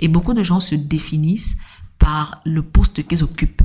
[0.00, 1.56] Et beaucoup de gens se définissent
[1.98, 3.62] par le poste qu'ils occupent.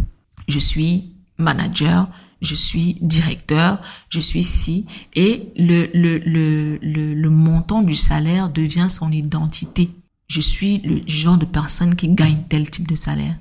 [0.48, 2.10] Je suis manager,
[2.42, 8.50] je suis directeur, je suis ci, et le, le, le, le, le montant du salaire
[8.50, 9.90] devient son identité.
[10.28, 13.38] Je suis le genre de personne qui gagne tel type de salaire.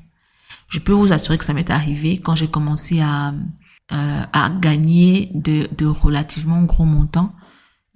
[0.70, 3.32] Je peux vous assurer que ça m'est arrivé quand j'ai commencé à,
[3.92, 7.32] euh, à gagner de, de relativement gros montants.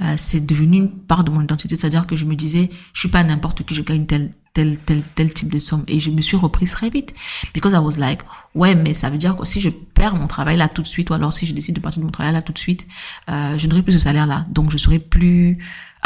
[0.02, 3.08] Euh, c'est devenu une part de mon identité, c'est-à-dire que je me disais, je suis
[3.08, 5.84] pas n'importe qui, je gagne tel tel tel tel type de somme.
[5.86, 7.14] Et je me suis reprise très vite.
[7.54, 8.20] Because I was like
[8.54, 11.10] ouais mais ça veut dire que si je perds mon travail là tout de suite
[11.10, 12.86] ou alors si je décide de partir de mon travail là tout de suite
[13.30, 14.46] euh, je n'aurai plus ce salaire là.
[14.50, 15.58] Donc je serai plus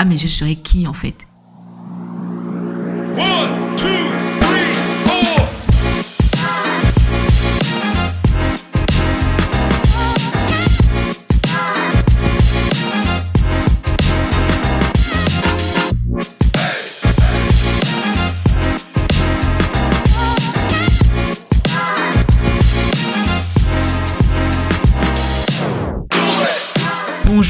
[0.05, 1.27] mes yeux je serai qui en fait?
[3.17, 4.28] One, two.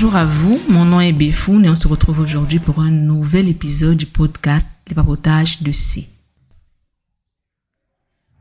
[0.01, 3.49] Bonjour à vous, mon nom est Béfoun et on se retrouve aujourd'hui pour un nouvel
[3.49, 6.07] épisode du podcast Les papotages de C.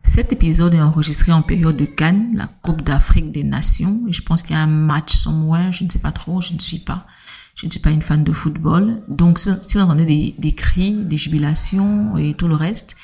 [0.03, 4.03] Cet épisode est enregistré en période de Cannes, la Coupe d'Afrique des Nations.
[4.07, 6.59] Je pense qu'il y a un match somewhere, je ne sais pas trop, je ne
[6.59, 7.07] suis pas.
[7.55, 9.01] Je ne suis pas une fan de football.
[9.07, 12.95] Donc, si vous entendez des, des cris, des jubilations et tout le reste,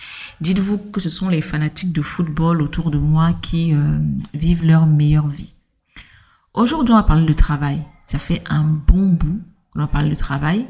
[0.42, 3.98] dites-vous que ce sont les fanatiques de football autour de moi qui euh,
[4.36, 5.56] vivent leur meilleure vie.
[6.54, 7.84] Aujourd'hui, on va parler de travail.
[8.06, 10.68] Ça fait un bon bout qu'on va parler de travail.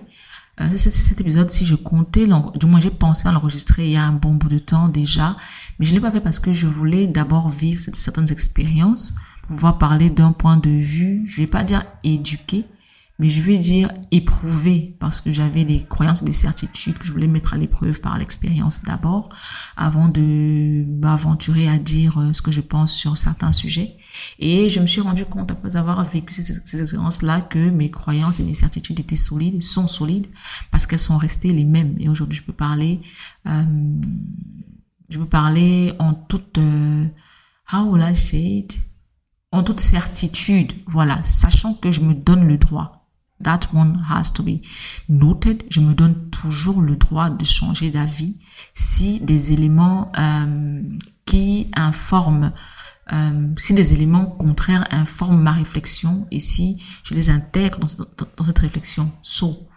[0.61, 4.03] Euh, cet épisode, si je comptais, du moins j'ai pensé à l'enregistrer il y a
[4.03, 5.35] un bon bout de temps déjà,
[5.79, 9.15] mais je l'ai pas fait parce que je voulais d'abord vivre certaines expériences
[9.47, 12.65] pouvoir parler d'un point de vue, je vais pas dire éduqué,
[13.19, 17.11] mais je vais dire éprouvé parce que j'avais des croyances et des certitudes que je
[17.11, 19.29] voulais mettre à l'épreuve par l'expérience d'abord
[19.77, 23.97] avant de m'aventurer à dire euh, ce que je pense sur certains sujets.
[24.39, 28.43] Et je me suis rendu compte après avoir vécu ces, expériences-là que mes croyances et
[28.43, 30.27] mes certitudes étaient solides, sont solides
[30.71, 31.95] parce qu'elles sont restées les mêmes.
[31.99, 32.99] Et aujourd'hui, je peux parler,
[33.47, 33.63] euh,
[35.09, 37.07] je peux parler en toute, euh,
[37.71, 38.83] I say it?
[39.51, 43.02] En toute certitude, voilà, sachant que je me donne le droit
[43.41, 44.61] That one has to be
[45.09, 45.63] noted.
[45.69, 48.37] Je me donne toujours le droit de changer d'avis
[48.73, 50.81] si des éléments euh,
[51.25, 52.53] qui informent,
[53.11, 58.59] euh, si des éléments contraires informent ma réflexion et si je les intègre dans, cette
[58.59, 59.11] réflexion.
[59.21, 59.67] So,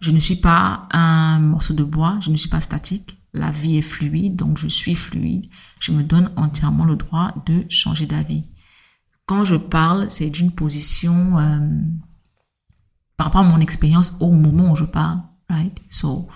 [0.00, 3.18] je ne suis pas un morceau de bois, je ne suis pas statique.
[3.34, 5.46] La vie est fluide, donc je suis fluide.
[5.80, 8.44] Je me donne entièrement le droit de changer d'avis.
[9.26, 11.58] Quand je parle, c'est d'une position euh,
[13.18, 15.18] par rapport à mon expérience au moment où je parle,
[15.50, 15.76] right?
[15.90, 16.28] So,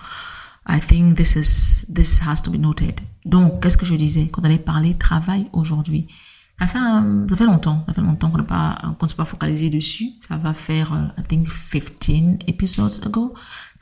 [0.67, 2.99] I think this is, this has to be noted.
[3.25, 6.07] Donc, qu'est-ce que je disais quand on allait parler travail aujourd'hui?
[6.59, 9.69] Ça fait, ça fait longtemps, ça fait longtemps qu'on n'a pas, qu'on s'est pas focalisé
[9.69, 10.11] dessus.
[10.19, 13.33] Ça va faire, uh, I think, 15 episodes ago.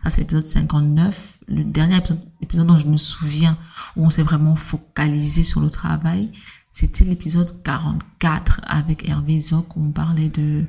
[0.03, 1.39] Ça, c'est l'épisode 59.
[1.47, 3.57] Le dernier épisode, épisode dont je me souviens
[3.97, 6.31] où on s'est vraiment focalisé sur le travail,
[6.69, 10.65] c'était l'épisode 44 avec Hervé Zoc où on parlait de,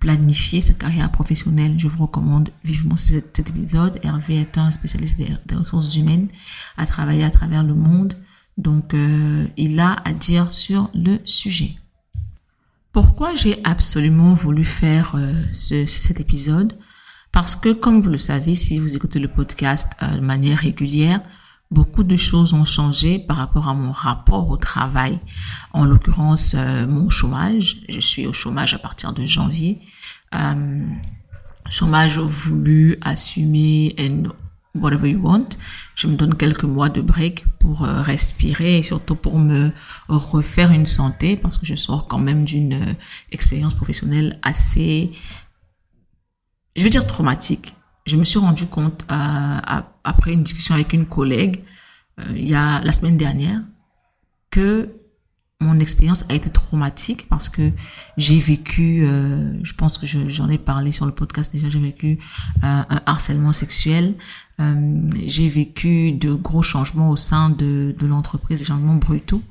[0.00, 1.78] planifier sa carrière professionnelle.
[1.78, 3.98] Je vous recommande vivement cet, épisode.
[4.02, 6.28] Hervé est un spécialiste des, ressources humaines,
[6.76, 8.14] a travaillé à travers le monde.
[8.58, 11.76] Donc, euh, il a à dire sur le sujet.
[12.92, 16.74] Pourquoi j'ai absolument voulu faire euh, ce, cet épisode?
[17.32, 21.20] Parce que, comme vous le savez, si vous écoutez le podcast euh, de manière régulière,
[21.70, 25.18] beaucoup de choses ont changé par rapport à mon rapport au travail.
[25.72, 27.80] En l'occurrence, euh, mon chômage.
[27.88, 29.80] Je suis au chômage à partir de janvier.
[30.34, 30.86] Euh,
[31.70, 34.28] chômage voulu, assumé, and
[34.74, 35.50] whatever you want.
[35.94, 39.72] Je me donne quelques mois de break pour euh, respirer et surtout pour me
[40.08, 42.96] refaire une santé parce que je sors quand même d'une
[43.30, 45.12] expérience professionnelle assez,
[46.76, 47.74] je veux dire traumatique
[48.06, 49.58] je me suis rendu compte euh,
[50.04, 51.62] après une discussion avec une collègue
[52.20, 53.60] euh, il y a la semaine dernière
[54.50, 54.90] que
[55.60, 57.70] mon expérience a été traumatique parce que
[58.18, 62.18] j'ai vécu, euh, je pense que j'en ai parlé sur le podcast déjà, j'ai vécu
[62.60, 64.14] un harcèlement sexuel,
[64.58, 69.42] j'ai vécu de gros changements au sein de, de l'entreprise, des changements brutaux.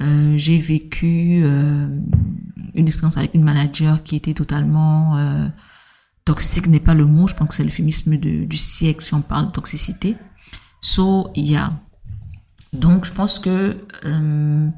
[0.00, 5.50] j'ai vécu une expérience avec une manager qui était totalement
[6.24, 9.46] toxique n'est pas le mot, je pense que c'est l'euphémisme du siècle si on parle
[9.46, 10.16] de toxicité.
[10.80, 11.80] So, yeah.
[12.72, 14.68] Donc, je pense que euh,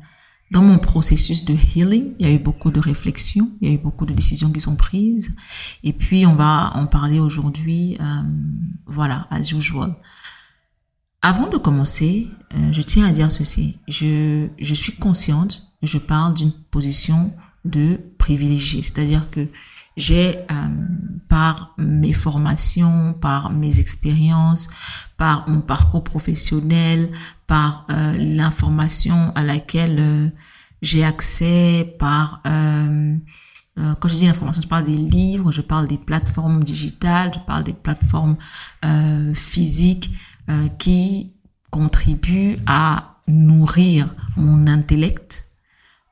[0.50, 3.74] dans mon processus de healing, il y a eu beaucoup de réflexions, il y a
[3.74, 5.34] eu beaucoup de décisions qui sont prises.
[5.82, 8.04] Et puis, on va en parler aujourd'hui, euh,
[8.86, 9.94] voilà, as usual.
[11.22, 13.78] Avant de commencer, euh, je tiens à dire ceci.
[13.88, 17.32] Je, je suis consciente, je parle d'une position
[17.64, 19.48] de privilégié, c'est-à-dire que
[19.96, 20.68] j'ai, euh,
[21.28, 24.68] par mes formations, par mes expériences,
[25.16, 27.10] par mon parcours professionnel,
[27.46, 30.32] par euh, l'information à laquelle
[30.82, 36.62] j'ai accès, par quand je dis l'information, je parle des livres, je parle des plateformes
[36.62, 38.36] digitales, je parle des plateformes
[39.34, 40.10] physiques.
[40.50, 41.32] Euh, qui
[41.70, 45.43] contribue à nourrir mon intellect.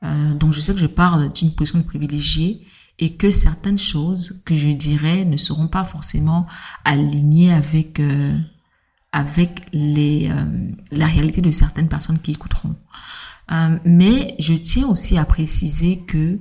[0.04, 2.62] Euh, donc je sais que je parle d'une position privilégiée
[2.98, 6.46] et que certaines choses que je dirais ne seront pas forcément
[6.84, 8.36] alignées avec euh,
[9.12, 12.74] avec les euh, la réalité de certaines personnes qui écouteront.
[13.52, 16.38] Euh, mais je tiens aussi à préciser que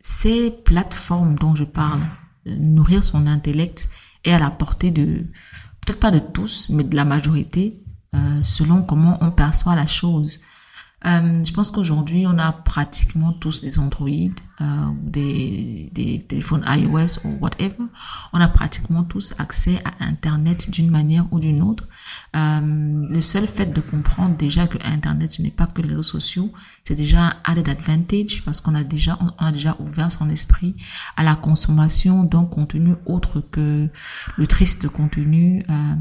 [0.00, 2.00] ces plateformes dont je parle,
[2.46, 3.90] nourrir son intellect,
[4.24, 5.26] est à la portée de
[5.88, 7.82] peut-être pas de tous, mais de la majorité,
[8.14, 10.40] euh, selon comment on perçoit la chose.
[11.06, 14.64] Euh, je pense qu'aujourd'hui, on a pratiquement tous des Android euh,
[15.00, 17.84] des, des téléphones iOS ou whatever.
[18.32, 21.86] On a pratiquement tous accès à Internet d'une manière ou d'une autre.
[22.34, 26.02] Euh, le seul fait de comprendre déjà que Internet, ce n'est pas que les réseaux
[26.02, 26.52] sociaux,
[26.82, 30.74] c'est déjà un added advantage parce qu'on a déjà, on a déjà ouvert son esprit
[31.16, 33.88] à la consommation d'un contenu autre que
[34.36, 35.94] le triste contenu euh,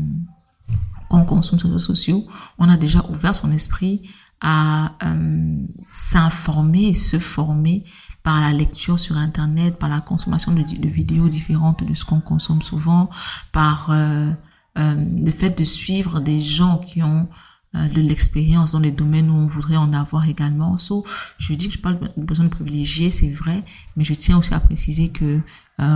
[1.09, 2.27] qu'on consomme sur les réseaux sociaux.
[2.57, 4.01] On a déjà ouvert son esprit
[4.41, 7.83] à euh, s'informer et se former
[8.23, 12.61] par la lecture sur Internet, par la consommation de, vidéos différentes de ce qu'on consomme
[12.61, 13.09] souvent,
[13.51, 14.31] par euh,
[14.77, 17.27] euh, le fait de suivre des gens qui ont
[17.73, 20.77] de l'expérience dans les domaines où on voudrait en avoir également.
[20.77, 21.05] So,
[21.37, 23.63] je dis que je parle de besoin de privilégier, c'est vrai,
[23.95, 25.41] mais je tiens aussi à préciser que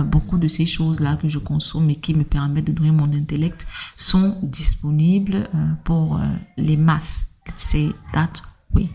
[0.04, 3.66] beaucoup de ces choses-là que je consomme et qui me permettent de donner mon intellect
[3.96, 5.48] sont disponibles
[5.82, 6.20] pour
[6.56, 8.42] les masses Say that
[8.72, 8.90] way.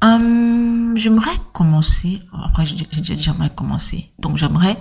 [0.00, 2.22] Um, j'aimerais commencer.
[2.32, 4.10] Après, j'aimerais commencer.
[4.18, 4.78] Donc, j'aimerais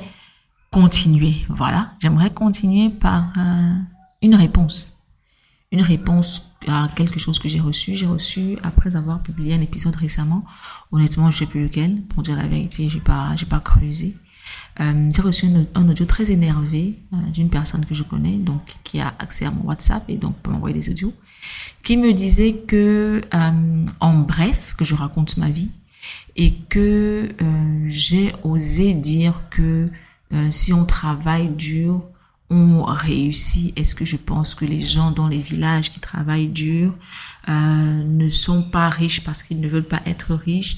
[0.72, 1.46] continuer.
[1.50, 1.94] Voilà.
[2.00, 3.74] J'aimerais continuer par euh,
[4.22, 4.94] une réponse.
[5.72, 7.96] Une réponse à quelque chose que j'ai reçu.
[7.96, 10.46] J'ai reçu après avoir publié un épisode récemment.
[10.92, 12.04] Honnêtement, je sais plus lequel.
[12.04, 14.16] Pour dire la vérité, j'ai pas, pas creusé.
[14.80, 19.00] Euh, j'ai reçu un, audio très énervé euh, d'une personne que je connais, donc qui
[19.00, 21.14] a accès à mon WhatsApp et donc peut m'envoyer des audios,
[21.84, 25.72] qui me disait que, euh, en bref, que je raconte ma vie
[26.36, 27.30] et que
[27.88, 29.90] j'ai osé dire que
[30.52, 32.06] si on travaille dur,
[32.50, 36.96] on réussit Est-ce que je pense que les gens dans les villages qui travaillent dur
[37.50, 40.78] euh, ne sont pas riches parce qu'ils ne veulent pas être riches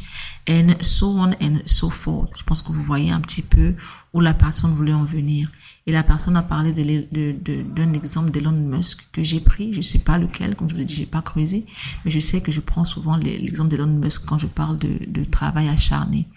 [0.50, 2.31] And so on and so forth.
[2.39, 3.75] Je pense que vous voyez un petit peu
[4.13, 5.51] où la personne voulait en venir.
[5.86, 9.71] Et la personne a parlé d'un de, de, exemple d'Elon Musk que j'ai pris.
[9.74, 11.68] Je sais pas lequel, comme je vous l'ai dit, j'ai pas creusé,
[12.04, 15.24] mais je sais que je prends souvent l'exemple d'Elon Musk quand je parle de, de
[15.24, 16.27] travail acharné.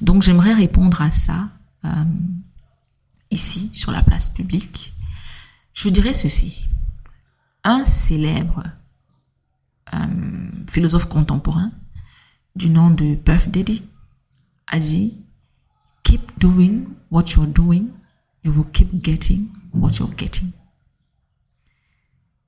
[0.00, 1.50] Donc j'aimerais répondre à ça.
[1.84, 1.90] Euh,
[3.32, 4.94] ici, sur la place publique,
[5.74, 6.68] je dirais ceci.
[7.64, 8.64] Un célèbre
[9.94, 11.70] euh, philosophe contemporain
[12.54, 13.82] du nom de Puff Daddy
[14.66, 15.16] a dit
[16.02, 17.88] Keep doing what you're doing,
[18.44, 20.50] you will keep getting what you're getting.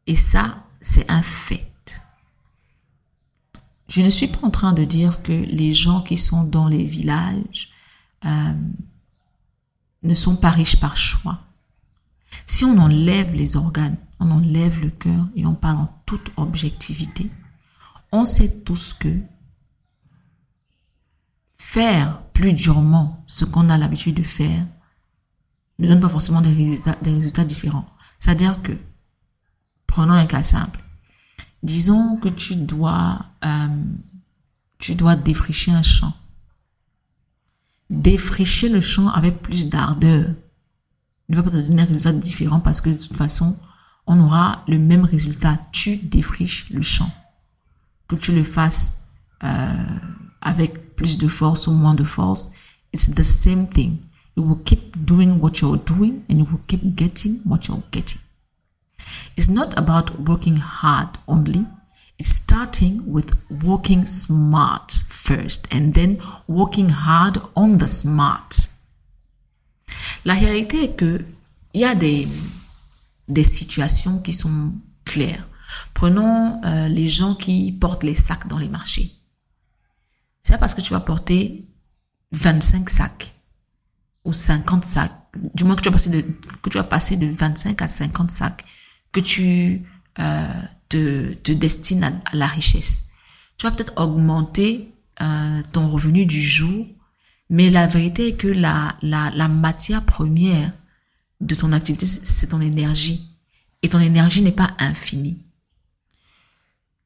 [0.06, 2.02] Et ça, c'est un fait.
[3.88, 6.84] Je ne suis pas en train de dire que les gens qui sont dans les
[6.84, 7.70] villages
[8.24, 8.52] euh,
[10.04, 11.40] ne sont pas riches par choix.
[12.46, 17.30] Si on enlève les organes, on enlève le cœur et on parle en toute objectivité,
[18.12, 19.18] on sait tous que
[21.56, 24.66] faire plus durement ce qu'on a l'habitude de faire
[25.78, 27.86] ne donne pas forcément des résultats, différents.
[28.18, 28.72] C'est-à-dire que,
[29.86, 30.84] prenons un cas simple,
[31.62, 33.82] disons que tu dois, euh,
[34.78, 36.12] tu dois défricher un champ
[37.90, 40.30] défricher le champ avec plus d'ardeur
[41.28, 43.56] ne va pas te donner un résultat différent parce que de toute façon,
[44.06, 45.58] on aura le même résultat.
[45.72, 47.10] Tu défriches le champ.
[48.08, 49.08] Que tu le fasses
[49.42, 49.98] euh,
[50.42, 52.50] avec plus de force ou moins de force,
[52.92, 53.98] it's the same thing.
[54.36, 58.20] You will keep doing what you're doing and you will keep getting what you're getting.
[59.36, 61.64] It's not about working hard only.
[62.24, 68.70] Starting with working smart first and then working hard on the smart.
[70.24, 71.22] La réalité est que
[71.74, 72.26] il y a des,
[73.28, 74.72] des situations qui sont
[75.04, 75.46] claires.
[75.92, 79.12] Prenons euh, les gens qui portent les sacs dans les marchés.
[80.40, 81.66] C'est parce que tu vas porter
[82.32, 83.34] 25 sacs
[84.24, 85.12] ou 50 sacs
[85.54, 86.22] du moins que tu as passé de,
[86.62, 88.64] que tu as passé de 25 à 50 sacs,
[89.12, 89.82] que tu
[90.18, 90.62] euh,
[90.94, 93.06] te, destines à, la richesse.
[93.58, 96.86] Tu vas peut-être augmenter euh, ton revenu du jour,
[97.50, 100.72] mais la vérité est que la, la matière première
[101.40, 103.30] de ton activité, c'est ton énergie.
[103.82, 105.38] Et ton énergie n'est pas infinie.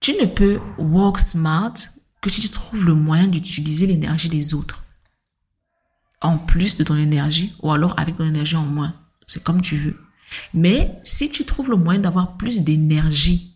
[0.01, 1.75] Tu ne peux work smart
[2.21, 4.85] que si tu trouves le moyen d'utiliser l'énergie des autres.
[6.21, 8.95] En plus de ton énergie ou alors avec ton énergie en moins.
[9.27, 9.97] C'est comme tu veux.
[10.55, 13.48] Mais si tu trouves le moyen d'avoir plus d'énergie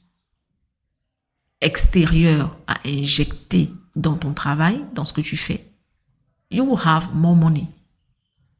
[1.62, 5.72] extérieure à injecter dans ton travail, dans ce que tu fais,
[6.50, 7.68] you will have more money.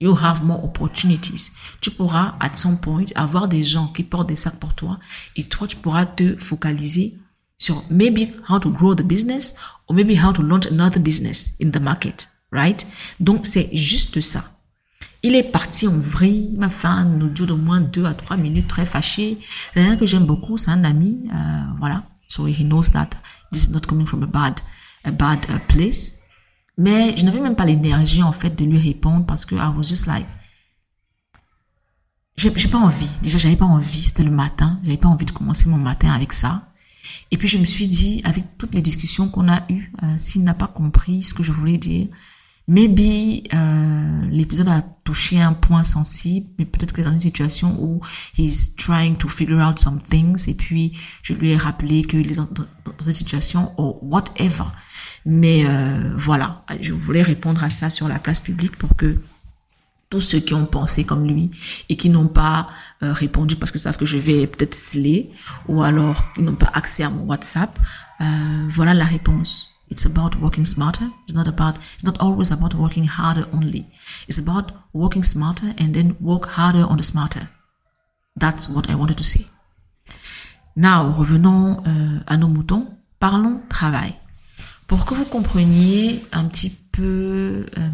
[0.01, 1.53] You have more opportunities.
[1.81, 4.99] Tu pourras, at some point, avoir des gens qui portent des sacs pour toi
[5.37, 7.19] et toi, tu pourras te focaliser
[7.57, 9.55] sur maybe how to grow the business
[9.87, 12.85] or maybe how to launch another business in the market, right?
[13.21, 14.43] Donc, c'est juste ça.
[15.23, 18.67] Il est parti en vrille, ma femme, nous audio de moins deux à trois minutes,
[18.67, 19.39] très fâché.
[19.73, 21.37] C'est un que j'aime beaucoup, c'est un ami, euh,
[21.79, 22.03] voilà.
[22.33, 23.11] So he knows that
[23.53, 24.63] this is not coming from a bad,
[25.05, 26.15] a bad uh, place.
[26.79, 29.83] Mais je n'avais même pas l'énergie, en fait, de lui répondre parce que I was
[29.83, 30.27] just like,
[32.37, 33.11] j'ai pas envie.
[33.21, 34.03] Déjà, j'avais pas envie.
[34.03, 34.79] C'était le matin.
[34.83, 36.73] J'avais pas envie de commencer mon matin avec ça.
[37.31, 40.43] Et puis, je me suis dit, avec toutes les discussions qu'on a eues, euh, s'il
[40.43, 42.09] n'a pas compris ce que je voulais dire,
[42.69, 48.01] maybe euh, l'épisode a touché un point sensible, mais peut-être que dans une situation où
[48.39, 52.37] he's trying to figure out some things, et puis je lui ai rappelé qu'il est
[52.37, 54.65] dans, dans, dans, cette situation, ou whatever.
[55.27, 59.21] Mais euh, voilà, je voulais répondre à ça sur la place publique pour que
[60.13, 61.51] tous ceux qui ont pensé comme lui
[61.89, 62.67] et qui n'ont pas
[63.03, 65.31] euh, répondu parce que savent que je vais peut-être sceller
[65.69, 67.79] ou alors qui n'ont pas accès à mon WhatsApp,
[68.21, 68.25] euh,
[68.69, 69.72] voilà la réponse.
[69.93, 71.11] It's about working smarter.
[71.25, 73.85] It's not about, it's not always about working harder only.
[74.27, 77.51] It's about working smarter and then work harder on the smarter.
[78.35, 79.45] That's what I wanted to say.
[80.77, 82.87] Now, revenons euh, à nos moutons.
[83.21, 84.15] Parlons travail.
[84.87, 87.89] Pour que vous compreniez un petit peu, euh,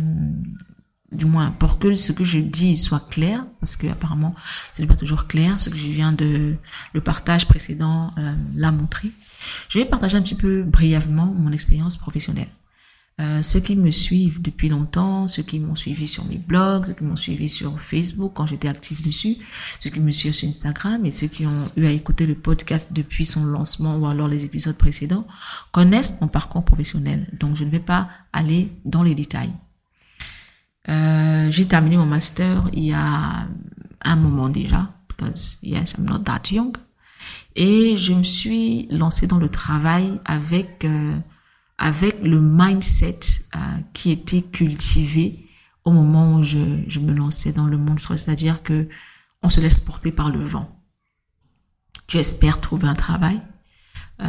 [1.10, 4.32] du moins pour que ce que je dis soit clair, parce que apparemment
[4.72, 6.56] ce n'est pas toujours clair, ce que je viens de
[6.94, 9.10] le partage précédent euh, l'a montré.
[9.68, 12.48] Je vais partager un petit peu brièvement mon expérience professionnelle.
[13.20, 16.92] Euh, ceux qui me suivent depuis longtemps, ceux qui m'ont suivi sur mes blogs, ceux
[16.92, 19.38] qui m'ont suivi sur Facebook quand j'étais active dessus,
[19.80, 22.90] ceux qui me suivent sur Instagram et ceux qui ont eu à écouter le podcast
[22.92, 25.26] depuis son lancement ou alors les épisodes précédents
[25.72, 27.26] connaissent mon parcours professionnel.
[27.32, 29.52] Donc je ne vais pas aller dans les détails.
[30.88, 33.48] Euh, j'ai terminé mon master il y a
[34.02, 36.76] un moment déjà, because yes, I'm not that young.
[37.60, 41.18] Et je me suis lancée dans le travail avec euh,
[41.76, 43.18] avec le mindset
[43.56, 43.58] euh,
[43.92, 45.44] qui était cultivé
[45.82, 48.88] au moment où je, je me lançais dans le monde, c'est-à-dire que
[49.42, 50.70] on se laisse porter par le vent.
[52.06, 53.42] Tu espères trouver un travail
[54.22, 54.24] euh,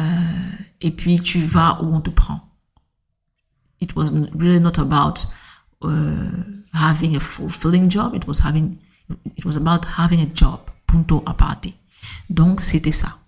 [0.80, 2.40] et puis tu vas où on te prend.
[3.80, 5.28] It was really not about
[5.84, 6.32] uh,
[6.74, 8.12] having a fulfilling job.
[8.16, 8.76] It was having,
[9.36, 10.62] it was about having a job.
[10.88, 11.68] Punto a parte.
[12.28, 13.19] Donc c'était ça.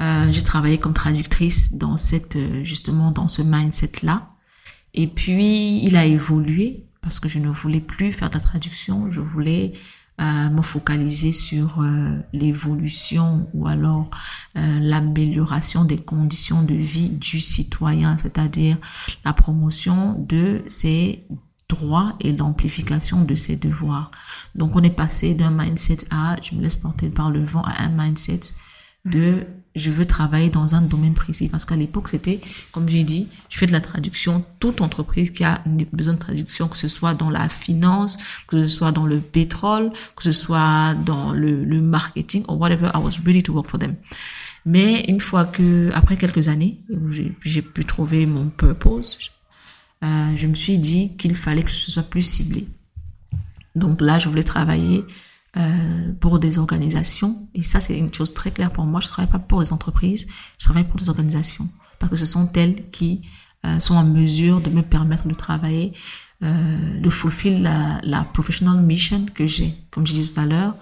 [0.00, 4.30] Euh, j'ai travaillé comme traductrice dans cette, euh, justement, dans ce mindset-là.
[4.94, 9.10] Et puis, il a évolué parce que je ne voulais plus faire de la traduction.
[9.10, 9.72] Je voulais
[10.20, 14.10] euh, me focaliser sur euh, l'évolution ou alors
[14.56, 18.76] euh, l'amélioration des conditions de vie du citoyen, c'est-à-dire
[19.24, 21.24] la promotion de ses
[21.68, 24.10] droits et l'amplification de ses devoirs.
[24.56, 27.84] Donc on est passé d'un mindset à je me laisse porter par le vent à
[27.84, 28.40] un mindset
[29.10, 29.46] de
[29.78, 31.48] je veux travailler dans un domaine précis.
[31.48, 32.40] Parce qu'à l'époque, c'était,
[32.72, 34.44] comme j'ai dit, je fais de la traduction.
[34.60, 35.62] Toute entreprise qui a
[35.92, 39.92] besoin de traduction, que ce soit dans la finance, que ce soit dans le pétrole,
[40.16, 43.94] que ce soit dans le, marketing, or whatever, I was ready to work for them.
[44.66, 46.78] Mais une fois que, après quelques années,
[47.42, 49.18] j'ai pu trouver mon purpose,
[50.04, 52.68] euh, je me suis dit qu'il fallait que ce soit plus ciblé.
[53.74, 55.04] Donc là, je voulais travailler
[55.58, 57.48] euh, pour des organisations.
[57.52, 59.00] Et ça, c'est une chose très claire pour moi.
[59.00, 61.68] Je travaille pas pour les entreprises, je travaille pour des organisations.
[61.98, 63.22] Parce que ce sont elles qui
[63.66, 65.94] euh, sont en mesure de me permettre de travailler,
[66.44, 69.74] euh, de fulfill la, la professional mission que j'ai.
[69.90, 70.76] Comme je disais tout à l'heure,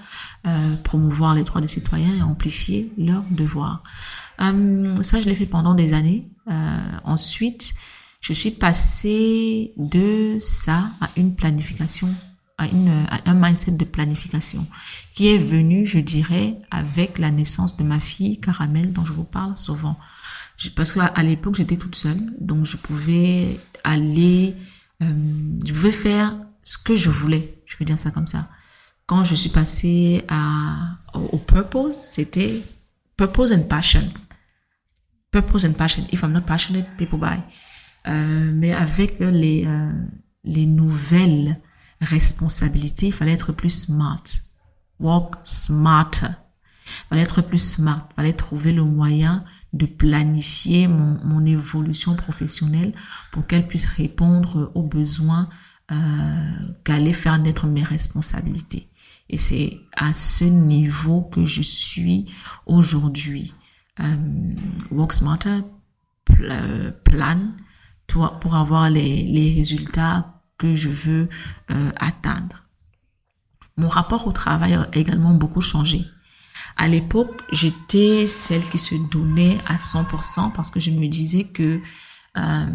[0.85, 3.83] promouvoir les droits des citoyens et amplifier leurs devoirs.
[4.39, 6.29] Ça, je l'ai fait pendant des années.
[7.05, 7.73] ensuite,
[8.21, 12.15] je suis passée de ça à une planification
[12.59, 14.67] à, à un mindset de planification
[15.13, 19.25] qui est venu, je dirais, avec la naissance de ma fille Caramel dont je vous
[19.25, 19.99] parle souvent.
[20.75, 24.55] parce qu'à l'époque, j'étais toute seule, donc je pouvais aller,
[25.03, 28.49] euh, je pouvais faire ce que je voulais, je vais dire ça comme ça.
[29.07, 32.63] quand je suis passée à, au, purpose, c'était
[33.17, 34.03] purpose and passion.
[35.31, 36.05] Purpose and passion.
[36.13, 37.39] If I'm not passionate, people buy.
[38.09, 39.93] Euh, mais avec les, euh,
[40.45, 41.61] les nouvelles
[42.01, 44.23] responsabilités, il fallait être plus smart.
[44.99, 46.27] Walk smarter.
[46.87, 48.09] Il fallait être plus smart.
[48.13, 52.95] Il fallait trouver le moyen de planifier mon, mon évolution professionnelle
[53.33, 55.49] pour qu'elle puisse répondre aux besoins
[55.93, 55.95] euh,
[56.85, 58.89] qu'allaient faire naître mes responsabilités.
[59.29, 62.27] Et c'est à ce niveau que je suis
[62.67, 63.55] aujourd'hui.
[64.01, 64.17] Euh,
[64.91, 65.61] Work Smarter
[67.05, 67.39] plan
[68.07, 71.29] pour avoir les, les résultats que je veux
[71.71, 72.65] euh, atteindre.
[73.77, 76.07] Mon rapport au travail a également beaucoup changé.
[76.77, 81.81] À l'époque, j'étais celle qui se donnait à 100% parce que je me disais que,
[82.39, 82.67] euh,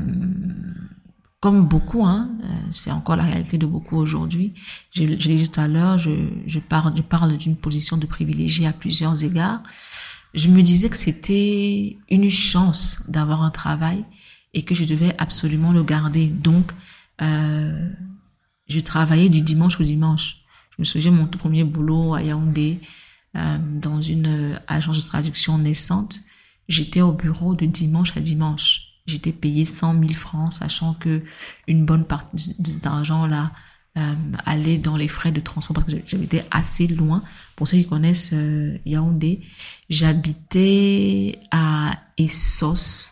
[1.39, 4.53] comme beaucoup, hein, euh, c'est encore la réalité de beaucoup aujourd'hui,
[4.91, 6.11] je, l'ai dit tout à l'heure, je,
[6.45, 9.61] je parle, je parle d'une position de privilégié à plusieurs égards.
[10.33, 14.05] Je me disais que c'était une chance d'avoir un travail
[14.53, 16.27] et que je devais absolument le garder.
[16.27, 16.71] Donc,
[17.21, 17.89] euh,
[18.67, 20.37] je travaillais du dimanche au dimanche.
[20.71, 22.79] Je me souviens mon tout premier boulot à Yaoundé,
[23.37, 26.21] euh, dans une euh, agence de traduction naissante.
[26.67, 28.87] J'étais au bureau de dimanche à dimanche.
[29.05, 31.23] J'étais payé 100 000 francs, sachant que
[31.67, 33.51] une bonne partie de cet argent-là
[34.45, 37.23] allait dans les frais de transport parce que j'habitais assez loin.
[37.57, 38.33] Pour ceux qui connaissent
[38.85, 39.41] Yaoundé,
[39.89, 43.11] j'habitais à Essos,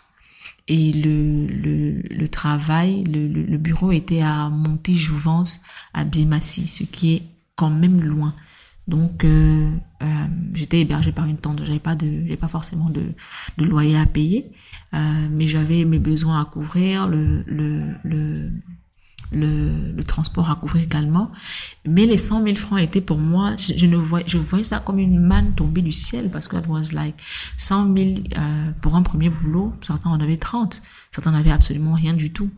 [0.69, 5.61] et le, le, le travail, le, le, bureau était à Montéjouvence,
[5.95, 7.23] à Biemassi, ce qui est
[7.55, 8.35] quand même loin.
[8.87, 9.71] Donc, euh,
[10.03, 11.63] euh, j'étais hébergée par une tante.
[11.65, 13.13] J'avais pas de, j'avais pas forcément de,
[13.57, 14.51] de loyer à payer,
[14.93, 18.51] euh, mais j'avais mes besoins à couvrir, le, le, le
[19.31, 21.31] le, transport à couvrir également.
[21.85, 24.99] Mais les 100 000 francs étaient pour moi, je, ne voyais, je voyais ça comme
[24.99, 27.15] une manne tombée du ciel parce que it was like
[27.57, 29.73] 100 000 euh, pour un premier boulot.
[29.81, 30.81] Certains en avaient 30,
[31.11, 32.49] certains n'avaient absolument rien du tout.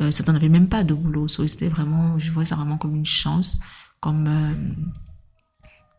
[0.00, 1.28] Euh, certains n'avaient même pas de boulot.
[1.28, 3.60] So, c'était vraiment, je voyais ça vraiment comme une chance,
[4.00, 4.54] comme euh,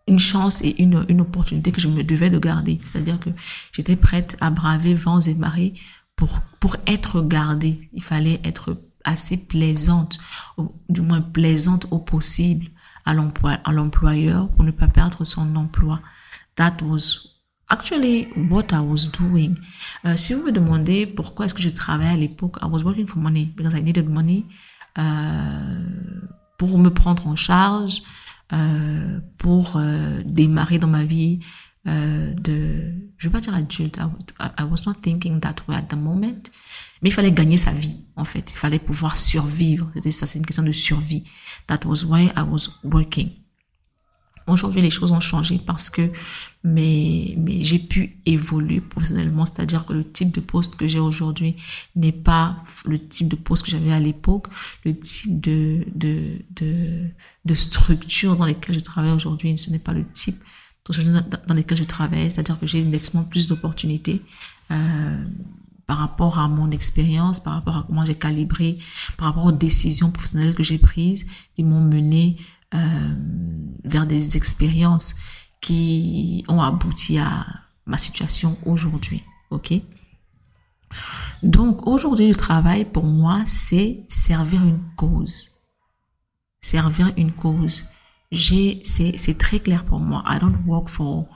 [0.07, 2.79] une chance et une, une opportunité que je me devais de garder.
[2.83, 3.29] C'est-à-dire que
[3.71, 5.73] j'étais prête à braver vents et marées
[6.15, 7.79] pour, pour être gardée.
[7.93, 10.19] Il fallait être assez plaisante,
[10.89, 12.67] du moins plaisante au possible
[13.05, 16.01] à l'employeur pour ne pas perdre son emploi.
[16.55, 17.37] That was
[17.69, 19.55] actually what I was doing.
[20.05, 23.07] Euh, si vous me demandez pourquoi est-ce que je travaillais à l'époque, I was working
[23.07, 24.45] for money because I needed money
[24.97, 26.21] euh,
[26.57, 28.01] pour me prendre en charge,
[28.53, 31.39] euh, pour euh, démarrer dans ma vie
[31.87, 33.97] euh, de, je vais pas dire adulte,
[34.39, 36.41] I, I was not thinking that way at the moment,
[37.01, 38.51] mais il fallait gagner sa vie, en fait.
[38.51, 39.89] Il fallait pouvoir survivre.
[39.93, 41.23] C'était ça, c'est une question de survie.
[41.67, 43.31] That was why I was working.
[44.47, 46.09] Aujourd'hui, les choses ont changé parce que
[46.63, 51.55] mais, mais j'ai pu évoluer professionnellement, c'est-à-dire que le type de poste que j'ai aujourd'hui
[51.95, 54.47] n'est pas le type de poste que j'avais à l'époque,
[54.85, 57.09] le type de, de, de,
[57.43, 60.37] de structure dans lesquelles je travaille aujourd'hui, ce n'est pas le type
[61.47, 64.21] dans lesquelles je travaille, c'est-à-dire que j'ai nettement plus d'opportunités.
[64.71, 65.25] Euh,
[65.85, 68.77] par rapport à mon expérience, par rapport à comment j'ai calibré,
[69.17, 72.35] par rapport aux décisions professionnelles que j'ai prises, qui m'ont mené
[72.73, 73.15] euh,
[73.85, 75.15] vers des expériences
[75.61, 77.45] qui ont abouti à
[77.85, 79.23] ma situation aujourd'hui.
[79.49, 79.73] Ok?
[81.41, 85.51] Donc aujourd'hui, le travail pour moi, c'est servir une cause.
[86.59, 87.85] Servir une cause.
[88.31, 90.23] C'est, très clair pour moi.
[90.27, 91.27] I don't work for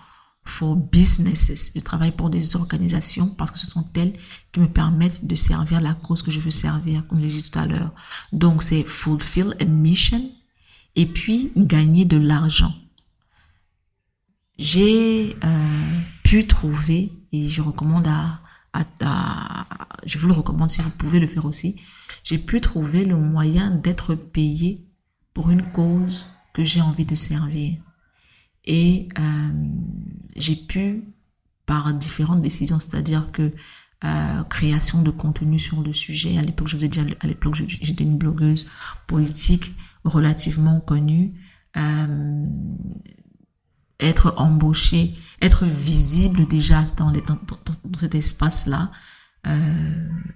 [0.44, 1.72] for businesses.
[1.76, 4.14] Je travaille pour des organisations parce que ce sont elles
[4.52, 7.50] qui me permettent de servir la cause que je veux servir, comme je l'ai dit
[7.50, 7.94] tout à l'heure.
[8.32, 10.32] Donc, c'est fulfill a mission
[10.96, 12.74] et puis gagner de l'argent.
[14.58, 18.42] J'ai euh, pu trouver, et je recommande à,
[18.74, 19.66] à,
[20.06, 21.80] je vous le recommande si vous pouvez le faire aussi,
[22.24, 24.86] j'ai pu trouver le moyen d'être payé
[25.34, 27.78] pour une cause que j'ai envie de servir.
[28.66, 29.50] Et euh,
[30.36, 31.04] j'ai pu,
[31.66, 33.54] par différentes décisions, c'est-à-dire que
[34.04, 37.56] euh, création de contenu sur le sujet, à l'époque, je vous ai dit, à l'époque,
[37.56, 38.68] j'étais une blogueuse
[39.08, 41.34] politique relativement connue,
[41.78, 42.46] euh,
[44.00, 48.92] être embauchée, être visible déjà dans, dans, cet espace-là,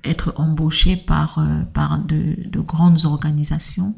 [0.03, 3.95] être embauché par euh, par de, de grandes organisations.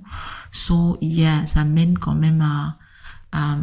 [0.52, 2.78] Ça mène quand même à
[3.36, 3.56] euh,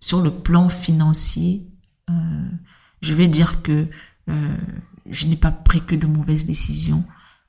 [0.00, 1.66] sur le plan financier,
[2.10, 2.50] euh,
[3.00, 3.88] je vais dire que
[4.28, 4.56] euh,
[5.10, 7.04] je n'ai pas pris que de mauvaises décisions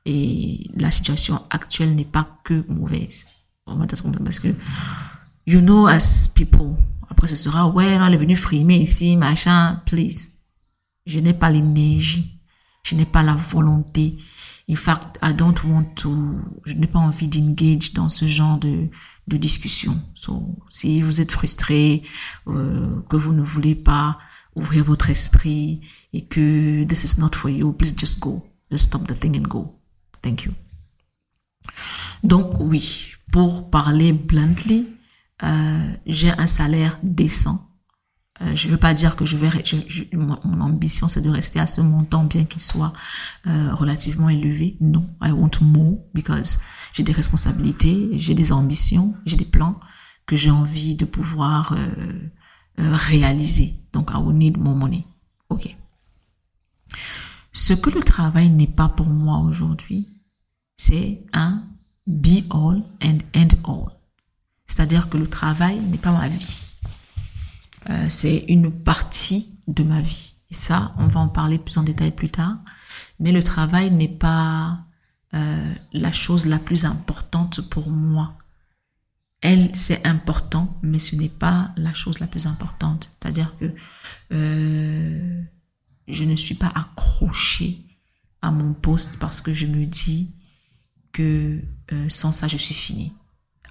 [0.05, 3.27] et la situation actuelle n'est pas que mauvaise.
[3.65, 4.55] Parce que
[5.45, 6.71] you know, as people.
[7.09, 10.38] Après, ce sera, ouais, non, elle est venue frimer ici, machin, please.
[11.05, 12.39] Je n'ai pas l'énergie.
[12.83, 14.17] Je n'ai pas la volonté.
[14.69, 18.87] In fact, I don't want to, je n'ai pas envie d'engage dans ce genre de,
[19.27, 19.99] de discussion.
[20.15, 22.03] So, si vous êtes frustré,
[22.47, 24.17] euh, que vous ne voulez pas
[24.55, 25.81] ouvrir votre esprit
[26.13, 28.45] et que this is not for you, please just go.
[28.71, 29.75] Just stop the thing and go.
[30.21, 30.53] Thank you.
[32.23, 34.87] Donc oui, pour parler bluntly,
[35.43, 37.68] euh, j'ai un salaire décent.
[38.41, 39.49] Euh, je veux pas dire que je vais,
[40.13, 42.93] mon, ambition c'est de rester à ce montant bien qu'il soit
[43.47, 44.77] euh, relativement élevé.
[44.79, 46.59] Non, I want more because
[46.93, 49.79] j'ai des responsabilités, j'ai des ambitions, j'ai des plans
[50.25, 51.77] que j'ai envie de pouvoir euh,
[52.79, 53.73] euh, réaliser.
[53.93, 55.05] Donc I will need more money.
[55.49, 55.75] Ok.
[57.51, 60.07] Ce que le travail n'est pas pour moi aujourd'hui,
[60.77, 61.63] c'est un
[62.05, 63.91] be all and end all.
[64.67, 66.59] C'est-à-dire que le travail n'est pas ma vie.
[67.89, 70.33] Euh, c'est une partie de ma vie.
[70.51, 72.57] Et ça, on va en parler plus en détail plus tard.
[73.19, 74.79] Mais le travail n'est pas
[75.33, 78.37] euh, la chose la plus importante pour moi.
[79.41, 83.09] Elle, c'est important, mais ce n'est pas la chose la plus importante.
[83.11, 83.73] C'est-à-dire que
[84.33, 85.41] euh,
[86.07, 87.85] je ne suis pas accrochée
[88.41, 90.31] à mon poste parce que je me dis
[91.13, 91.61] que
[92.07, 93.13] sans ça, je suis fini.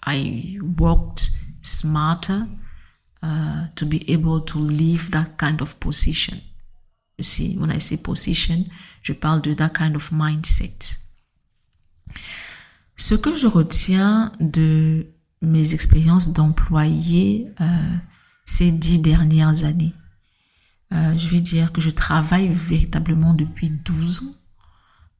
[0.07, 1.31] I worked
[1.62, 2.42] smarter
[3.22, 6.40] uh, to be able to leave that kind of position.
[7.18, 8.66] You see, when I say position,
[9.02, 10.98] je parle de that kind of mindset.
[12.96, 15.07] Ce que je retiens de
[15.42, 17.96] mes expériences d'employé euh,
[18.46, 19.94] ces dix dernières années,
[20.92, 24.35] euh, je vais dire que je travaille véritablement depuis 12 ans.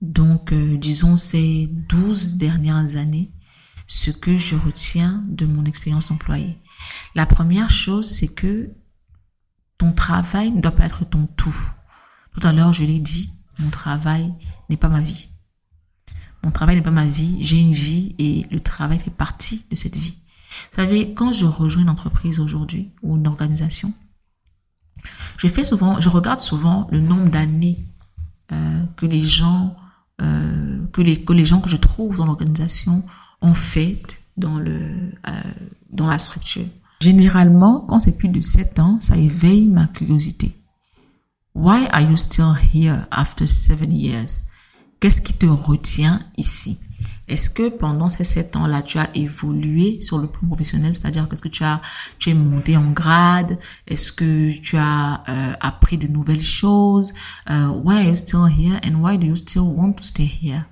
[0.01, 3.33] Donc, euh, disons ces 12 dernières années,
[3.87, 6.59] ce que je retiens de mon expérience d'employé.
[7.15, 8.71] La première chose, c'est que
[9.79, 11.57] ton travail ne doit pas être ton tout.
[12.33, 14.33] Tout à l'heure, je l'ai dit, mon travail
[14.69, 15.29] n'est pas ma vie.
[16.45, 19.77] Mon travail n'est pas ma vie, j'ai une vie et le travail fait partie de
[19.77, 20.19] cette vie.
[20.71, 23.93] Vous savez, quand je rejoins une entreprise aujourd'hui ou une organisation,
[25.39, 27.85] je regarde souvent le nombre d'années
[28.53, 29.77] euh, que les gens,
[30.21, 33.05] euh, que les gens que je trouve dans l'organisation
[33.41, 34.03] ont fait
[34.37, 35.43] dans le euh,
[35.91, 36.67] dans la structure.
[37.01, 40.53] Généralement, quand c'est plus de 7 ans, ça éveille ma curiosité.
[41.55, 44.45] Why are you still here after seven years?
[45.01, 46.79] Qu'est-ce qui te retient ici?
[47.29, 51.43] Est-ce que pendant ces sept ans-là, tu as évolué sur le plan professionnel, c'est-à-dire qu'est-ce
[51.43, 51.81] que tu as,
[52.19, 57.13] tu es monté en grade, est-ce que tu as euh, appris de nouvelles choses,
[57.51, 60.65] uh, why are you still here and why do you still want to stay here?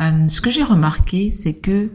[0.00, 1.92] Euh, ce que j'ai remarqué, c'est que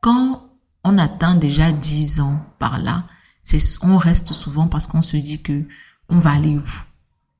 [0.00, 0.43] quand
[0.84, 3.04] on atteint déjà 10 ans par là,
[3.42, 5.64] c'est on reste souvent parce qu'on se dit que
[6.08, 6.62] on va aller où,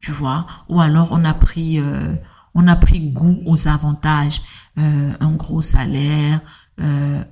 [0.00, 2.14] tu vois, ou alors on a pris euh,
[2.54, 4.42] goût aux avantages,
[4.78, 6.40] euh, un gros salaire,
[6.80, 7.22] euh,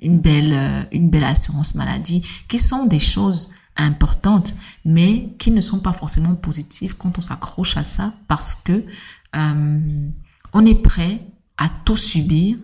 [0.00, 5.80] une belle une belle assurance maladie, qui sont des choses importantes, mais qui ne sont
[5.80, 8.84] pas forcément positives quand on s'accroche à ça, parce que
[9.34, 11.26] on est prêt
[11.58, 12.56] à tout subir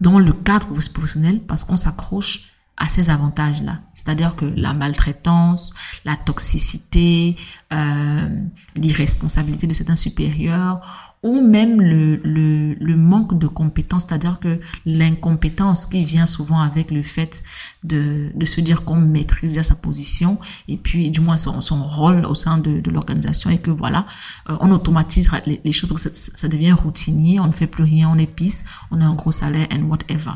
[0.00, 3.80] dans le cadre professionnel parce qu'on s'accroche à ces avantages-là.
[3.94, 5.72] C'est-à-dire que la maltraitance,
[6.04, 7.36] la toxicité,
[7.72, 8.28] euh,
[8.76, 15.86] l'irresponsabilité de certains supérieurs, ou même le, le, le manque de compétence, c'est-à-dire que l'incompétence
[15.86, 17.42] qui vient souvent avec le fait
[17.84, 22.26] de, de se dire qu'on maîtrise sa position et puis du moins son, son rôle
[22.26, 24.04] au sein de, de l'organisation et que voilà,
[24.50, 28.10] euh, on automatise les, les choses, ça, ça devient routinier, on ne fait plus rien,
[28.10, 30.32] on épice, on a un gros salaire and whatever.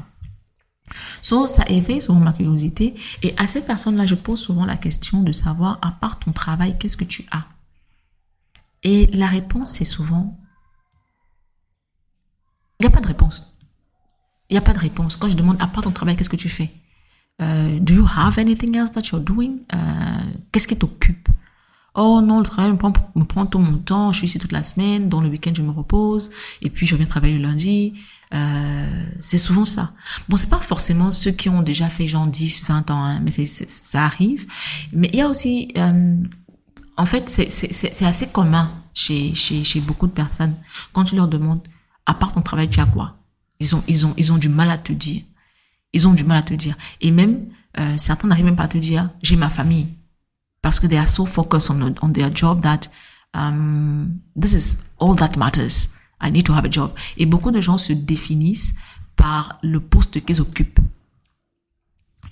[1.23, 2.95] So, ça éveille souvent ma curiosité.
[3.23, 6.79] Et à ces personnes-là, je pose souvent la question de savoir, à part ton travail,
[6.79, 7.45] qu'est-ce que tu as?
[8.83, 10.39] Et la réponse, c'est souvent,
[12.81, 13.53] il n'y a pas de réponse.
[14.51, 15.17] Il n'y a pas de réponse.
[15.17, 16.71] Quand je demande, à part ton travail, qu'est-ce que tu fais?
[17.41, 19.59] Euh, Do you have anything else that you're doing?
[19.75, 19.79] Euh,
[20.53, 21.29] Qu'est-ce qui t'occupe?
[21.95, 25.09] Oh non, le travail me prend, tout mon temps, je suis ici toute la semaine,
[25.09, 26.31] dans le week-end je me repose,
[26.63, 27.95] et puis je reviens travailler le lundi.
[28.35, 29.93] Euh, c'est souvent ça.
[30.29, 33.31] Bon, c'est pas forcément ceux qui ont déjà fait genre 10, 20 ans, hein, mais
[33.31, 34.47] ça arrive.
[34.93, 36.17] Mais il y a aussi, euh,
[36.97, 40.55] en fait, c'est assez commun chez, chez, chez beaucoup de personnes.
[40.93, 41.67] Quand tu leur demandes,
[42.07, 43.17] à part ton travail, tu as quoi?
[43.61, 45.23] Ils ont, ils ont, ils ont du mal à te dire.
[45.93, 46.77] Ils ont du mal à te dire.
[47.01, 47.49] Et même,
[47.79, 49.89] euh, certains n'arrivent même pas à te dire, j'ai ma famille
[50.69, 52.91] parce que they are so focused on, on their job that
[53.33, 55.89] um, this is all that matters.
[56.21, 56.93] I need to have a job.
[57.17, 58.75] Et beaucoup de gens se définissent
[59.17, 60.81] par le poste qu'ils occupent.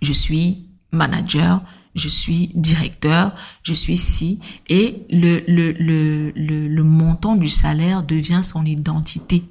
[0.03, 1.63] je suis manager,
[1.95, 8.03] je suis directeur, je suis ci, et le, le, le, le, le montant du salaire
[8.03, 9.45] devient son identité.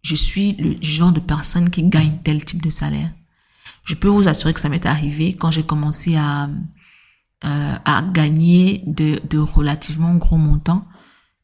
[0.00, 3.12] Je suis le genre de personne qui gagne tel type de salaire.
[3.84, 6.48] Je peux vous assurer que ça m'est arrivé quand j'ai commencé à,
[7.44, 10.86] euh, à gagner de, de relativement gros montants.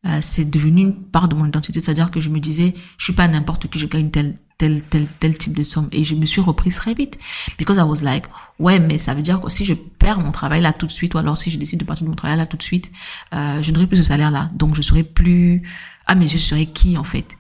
[0.05, 3.13] Euh, c'est devenu une part de mon identité, c'est-à-dire que je me disais, je suis
[3.13, 5.89] pas n'importe qui, je gagne tel tel tel tel type de somme.
[5.93, 7.19] Et je me suis reprise très vite.
[7.59, 8.25] Because I was like
[8.59, 11.15] ouais mais ça veut dire que si je perds mon travail là tout de suite
[11.15, 12.91] ou alors si je décide de partir de mon travail là tout de suite
[13.35, 15.63] euh, je n'aurai plus ce salaire là donc je serai plus
[16.07, 17.37] ah mais je serai qui en fait?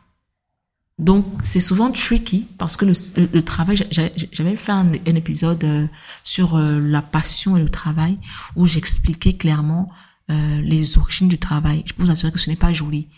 [0.98, 2.92] Donc c'est souvent tricky parce que le,
[3.33, 5.87] le, travail, j'avais fait un, un, épisode euh,
[6.22, 8.18] sur euh, la passion et le travail
[8.57, 9.90] où j'expliquais clairement
[10.31, 11.83] euh, les origines du travail.
[11.87, 13.09] Je peux vous assurer que ce n'est pas joli.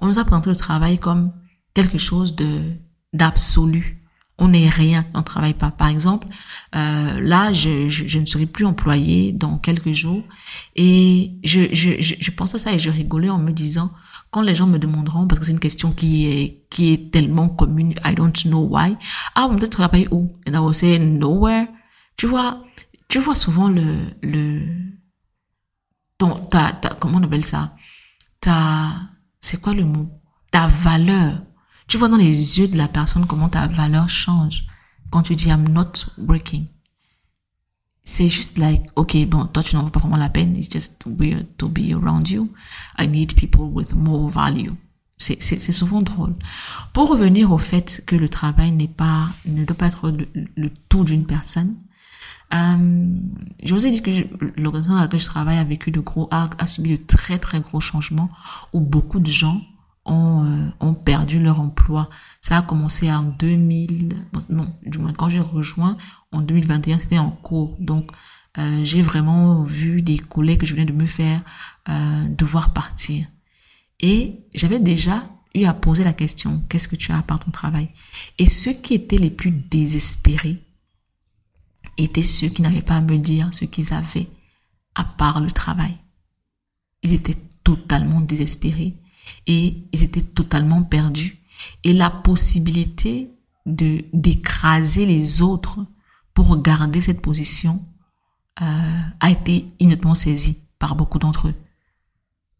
[0.00, 1.32] On nous a présenté le travail comme
[1.74, 2.62] quelque chose de
[3.12, 4.00] d'absolu.
[4.38, 5.70] On n'est rien, on ne travaille pas.
[5.70, 6.26] Par exemple,
[6.74, 10.24] euh, là, je, je, je, ne serai plus employé dans quelques jours
[10.74, 13.92] et je, je, je, je pense à ça et je rigolais en me disant,
[14.34, 17.48] quand les gens me demanderont, parce que c'est une question qui est, qui est tellement
[17.48, 18.96] commune, I don't know why,
[19.36, 20.36] ah, on peut travailler où?
[20.48, 21.68] And I will say nowhere.
[22.16, 22.64] Tu vois,
[23.06, 24.60] tu vois souvent le, le,
[26.18, 27.76] ton, ta, ta, comment on appelle ça?
[28.40, 28.88] Ta,
[29.40, 30.10] c'est quoi le mot?
[30.50, 31.40] Ta valeur.
[31.86, 34.64] Tu vois dans les yeux de la personne comment ta valeur change
[35.12, 36.66] quand tu dis I'm not working
[38.04, 41.02] c'est juste like, ok, bon, toi tu n'en veux pas vraiment la peine, it's just
[41.06, 42.50] weird to be around you.
[42.98, 44.72] I need people with more value.
[45.16, 46.34] C'est, c'est souvent drôle.
[46.92, 50.10] Pour revenir au fait que le travail n'est pas, ne doit pas être
[50.56, 51.76] le, tout d'une personne,
[52.52, 53.06] euh,
[53.62, 54.10] je vous ai dit que
[54.60, 57.60] l'organisation dans laquelle je travaille a vécu de gros, a, a subi de très très
[57.60, 58.28] gros changements
[58.74, 59.62] où beaucoup de gens
[60.04, 62.10] ont, euh, ont perdu leur emploi.
[62.40, 64.14] Ça a commencé en 2000,
[64.50, 65.96] non, du moins quand j'ai rejoint
[66.32, 67.76] en 2021, c'était en cours.
[67.80, 68.10] Donc
[68.58, 71.42] euh, j'ai vraiment vu des collègues que je venais de me faire
[71.88, 73.26] euh, devoir partir.
[74.00, 77.50] Et j'avais déjà eu à poser la question, qu'est-ce que tu as à part ton
[77.50, 77.90] travail?
[78.38, 80.62] Et ceux qui étaient les plus désespérés
[81.96, 84.28] étaient ceux qui n'avaient pas à me dire ce qu'ils avaient
[84.94, 85.96] à part le travail.
[87.02, 88.96] Ils étaient totalement désespérés
[89.46, 91.38] et ils étaient totalement perdus.
[91.82, 93.30] Et la possibilité
[93.66, 95.86] de d'écraser les autres
[96.34, 97.84] pour garder cette position
[98.60, 98.64] euh,
[99.20, 101.54] a été immédiatement saisie par beaucoup d'entre eux.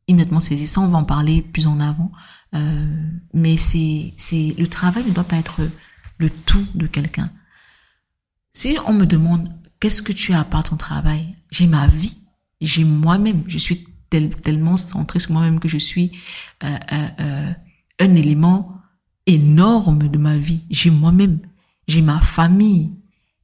[0.07, 0.66] Immédiatement saisie.
[0.66, 2.11] Ça, on va en parler plus en avant.
[2.55, 5.68] Euh, mais c'est c'est le travail ne doit pas être
[6.18, 7.31] le tout de quelqu'un.
[8.53, 9.48] Si on me demande
[9.81, 12.18] qu'est-ce que tu as à part ton travail, j'ai ma vie,
[12.61, 13.87] j'ai moi-même, je suis
[14.20, 16.12] tellement centré sur moi-même que je suis
[16.62, 17.53] euh, euh, euh,
[18.00, 18.79] un élément
[19.27, 20.62] énorme de ma vie.
[20.70, 21.38] J'ai moi-même,
[21.88, 22.92] j'ai ma famille,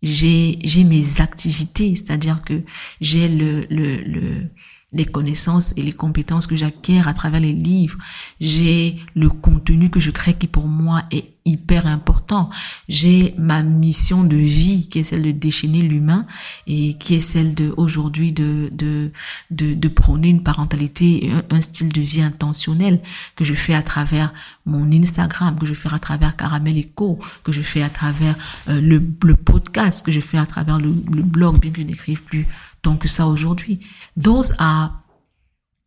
[0.03, 2.63] j'ai mes activités, c'est-à-dire que
[3.01, 4.51] j'ai le
[4.93, 7.99] les connaissances et les compétences que j'acquiers à travers les livres.
[8.41, 12.51] J'ai le contenu que je crée qui pour moi est hyper important.
[12.89, 16.27] J'ai ma mission de vie qui est celle de déchaîner l'humain
[16.67, 19.11] et qui est celle de aujourd'hui de, de,
[19.51, 23.01] de, de prôner une parentalité et un, style de vie intentionnel
[23.37, 24.33] que je fais à travers
[24.67, 28.37] mon Instagram, que je fais à travers Caramel Echo, que je fais à travers
[28.69, 31.87] euh, le, le podcast, que je fais à travers le, le blog, bien que je
[31.87, 32.47] n'écrive plus
[32.83, 33.81] tant que ça aujourd'hui.
[34.21, 35.01] Those are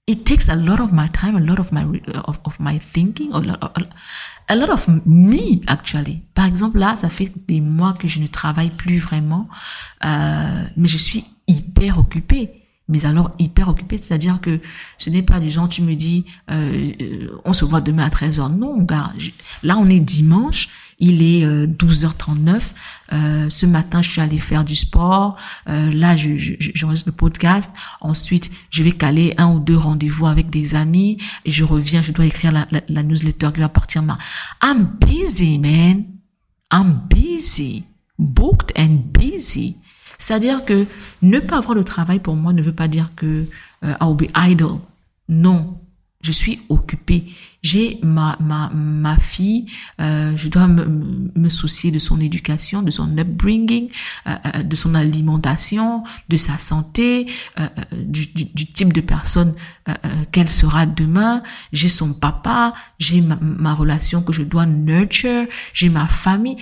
[0.05, 1.85] it takes a lot of my time, a lot of my
[2.25, 3.77] of, of my thinking, a lot,
[4.49, 6.21] a lot of me actually.
[6.33, 9.47] Par exemple, là, ça fait des mois que je ne travaille plus vraiment,
[10.05, 12.59] euh, mais je suis hyper occupée.
[12.89, 14.59] Mais alors hyper occupée, c'est-à-dire que
[14.97, 18.09] ce n'est pas du genre tu me dis euh, euh on se voit demain à
[18.09, 18.53] 13h.
[18.53, 19.09] Non, gars,
[19.63, 20.67] là on est dimanche,
[21.03, 22.49] il est 12h39.
[22.49, 22.59] Euh,
[23.13, 25.35] euh, ce matin, je suis allée faire du sport.
[25.67, 27.71] Euh, là, je, je, j'enregistre le podcast.
[28.01, 32.01] Ensuite, je vais caler un ou deux rendez-vous avec des amis et je reviens.
[32.01, 34.01] Je dois écrire la, newsletter qui va partir.
[34.01, 34.17] Ma...
[34.63, 36.05] I'm busy, man.
[36.71, 37.83] I'm busy.
[38.17, 39.77] Booked and busy.
[40.17, 40.85] C'est-à-dire que
[41.21, 43.47] ne pas avoir de travail pour moi ne veut pas dire que
[43.83, 44.79] euh, I'll be idle.
[45.27, 45.79] Non,
[46.23, 47.25] je suis occupée.
[47.61, 49.67] J'ai ma, ma, ma fille,
[50.01, 50.85] euh, je dois me,
[51.35, 53.89] me, soucier de son éducation, de son upbringing,
[54.27, 57.27] euh, euh de son alimentation, de sa santé,
[57.59, 59.55] euh, euh du, du, du, type de personne
[59.87, 59.93] euh,
[60.31, 61.43] qu'elle sera demain.
[61.71, 66.57] J'ai son papa, j'ai ma, ma, relation que je dois nurture, j'ai ma famille.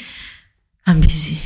[0.87, 1.37] I'm busy.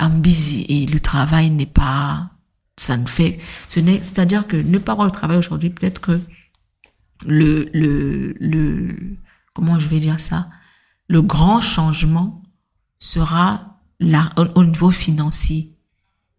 [0.00, 0.64] I'm busy.
[0.68, 2.30] Et le travail n'est pas,
[2.76, 6.20] ça ne fait, ce n'est, c'est-à-dire que ne pas avoir le travail aujourd'hui, peut-être que
[7.26, 9.16] le, le, le,
[9.52, 10.48] comment je vais dire ça,
[11.08, 12.42] le grand changement
[12.98, 15.76] sera la, au, niveau financier,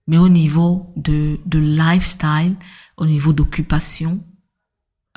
[0.08, 2.56] mais au niveau de, de lifestyle,
[2.98, 4.24] au niveau d'occupation,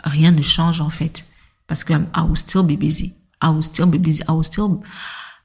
[0.04, 1.26] rien ne change en fait.
[1.66, 3.14] Parce que I will still be busy.
[3.42, 4.22] I will still be busy.
[4.28, 4.80] I will still,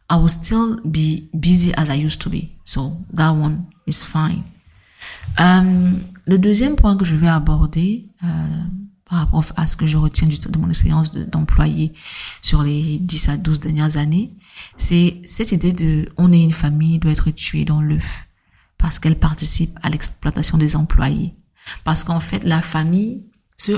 [0.10, 2.50] I will still be busy as I used to be.
[2.64, 4.44] So that one is fine.
[5.40, 5.92] Euh,
[6.26, 8.28] le deuxième point que je vais aborder euh,
[9.56, 11.94] à ce que je retiens de mon expérience d'employé
[12.42, 14.34] sur les 10 à 12 dernières années,
[14.78, 18.26] c'est cette idée de on est une famille doit être tuée dans l'œuf
[18.78, 21.36] parce qu'elle participe à l'exploitation des employés.
[21.86, 23.24] Parce qu'en fait, la famille,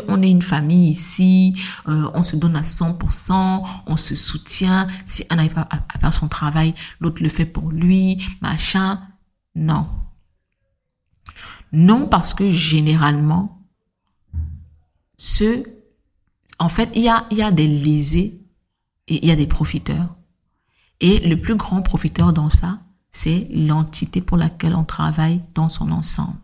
[0.08, 1.54] on est une famille ici,
[1.88, 4.88] euh, on se donne à 100%, on se soutient.
[5.06, 9.00] Si un n'arrive pas à faire son travail, l'autre le fait pour lui, machin.
[9.54, 9.88] Non.
[11.72, 13.65] Non, parce que généralement,
[15.18, 15.64] ce,
[16.60, 18.40] en fait, il y a, il y a des lésés
[19.08, 20.16] et il y a des profiteurs.
[21.02, 22.80] Et le plus grand profiteur dans ça,
[23.12, 26.38] c'est l'entité pour laquelle on travaille dans son ensemble.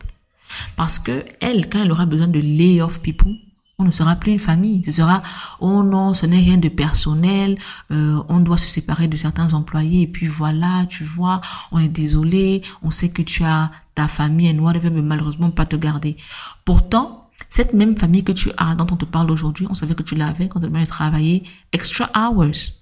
[0.75, 3.34] Parce que elle, quand elle aura besoin de lay off people,
[3.81, 4.84] on ne sera plus une famille.
[4.84, 5.21] Ce sera,
[5.60, 7.57] oh non, ce n'est rien de personnel,
[7.91, 11.89] euh, on doit se séparer de certains employés et puis voilà, tu vois, on est
[11.89, 15.75] désolé, on sait que tu as ta famille et nous, ne peut malheureusement pas te
[15.75, 16.15] garder.
[16.63, 20.04] Pourtant, cette même famille que tu as, dont on te parle aujourd'hui, on savait que
[20.04, 22.82] tu l'avais quand tu devais travailler extra hours.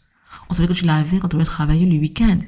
[0.50, 2.39] On savait que tu l'avais quand tu devais travailler le week-end.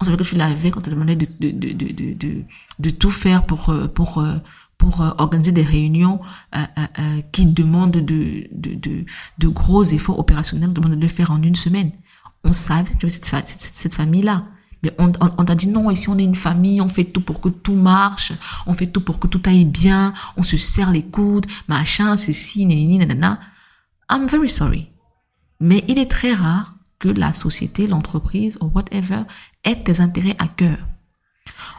[0.00, 2.44] On savait que tu l'avais quand tu demandais de, de, de, de, de,
[2.78, 4.36] de tout faire pour, euh, pour, euh,
[4.78, 6.20] pour euh, organiser des réunions
[6.54, 6.60] euh,
[6.98, 9.04] euh, qui demandent de, de, de,
[9.38, 11.92] de, gros efforts opérationnels, demandent de le faire en une semaine.
[12.44, 14.44] On savait que cette, cette, cette famille-là.
[14.86, 17.20] Mais on, on, on t'a dit non, ici on est une famille, on fait tout
[17.20, 18.32] pour que tout marche,
[18.66, 22.64] on fait tout pour que tout aille bien, on se serre les coudes, machin, ceci,
[22.66, 23.40] nini, nanana.
[24.08, 24.88] I'm very sorry.
[25.58, 29.22] Mais il est très rare que la société, l'entreprise ou whatever
[29.64, 30.78] ait des intérêts à cœur.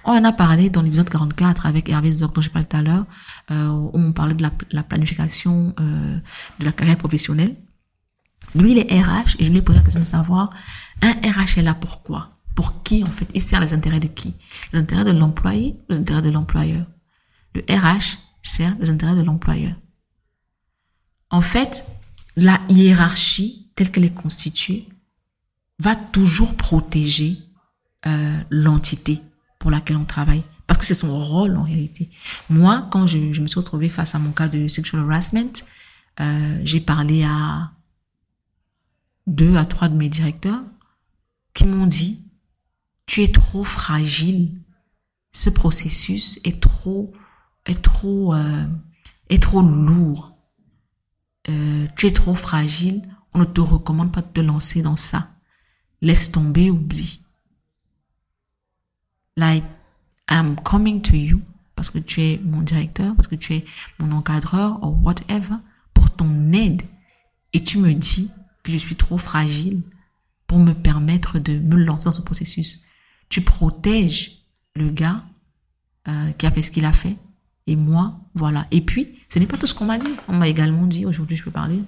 [0.03, 2.81] On en a parlé dans l'épisode 44 avec Hervé Zoc dont j'ai parlé tout à
[2.81, 3.05] l'heure,
[3.51, 6.17] euh, où on parlait de la, la planification euh,
[6.59, 7.55] de la carrière professionnelle.
[8.53, 10.49] Lui, il est RH et je lui ai posé la question de savoir,
[11.01, 14.33] un RH est là pourquoi Pour qui en fait Il sert les intérêts de qui?
[14.73, 16.87] Les intérêts de l'employé les intérêts de l'employeur
[17.53, 19.75] Le RH sert les intérêts de l'employeur.
[21.29, 21.85] En fait,
[22.35, 24.89] la hiérarchie telle qu'elle est constituée
[25.77, 27.37] va toujours protéger
[28.07, 29.21] euh, l'entité
[29.59, 30.43] pour laquelle on travaille.
[30.65, 32.09] Parce que c'est son rôle en réalité.
[32.49, 35.63] Moi, quand je, me suis retrouvée face à mon cas de sexual harassment,
[36.19, 37.71] euh, j'ai parlé à
[39.27, 40.63] deux à trois de mes directeurs
[41.53, 42.26] qui m'ont dit,
[43.07, 44.61] tu es trop fragile.
[45.31, 47.11] Ce processus est trop,
[47.65, 48.67] est trop, euh,
[49.29, 50.37] est trop lourd.
[51.49, 53.01] Euh, tu es trop fragile.
[53.33, 55.31] On ne te recommande pas de te lancer dans ça.
[56.01, 57.21] Laisse tomber, oublie.
[59.35, 59.65] Like,
[60.29, 61.41] I'm coming to you
[61.75, 63.65] parce que tu es mon directeur, parce que tu es
[63.99, 65.55] mon encadreur ou whatever
[65.93, 66.81] pour ton aide.
[67.53, 68.29] Et tu me dis
[68.63, 69.83] que je suis trop fragile
[70.47, 72.83] pour me permettre de me lancer dans ce processus.
[73.29, 74.43] Tu protèges
[74.75, 75.23] le gars
[76.07, 77.17] euh, qui a fait ce qu'il a fait
[77.69, 78.65] et moi, voilà.
[78.71, 80.13] Et puis, ce n'est pas tout ce qu'on m'a dit.
[80.29, 81.81] On m'a également dit, aujourd'hui je peux parler,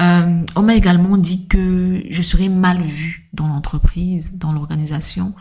[0.00, 5.32] euh, on m'a également dit que je serais mal vue dans l'entreprise, dans l'organisation.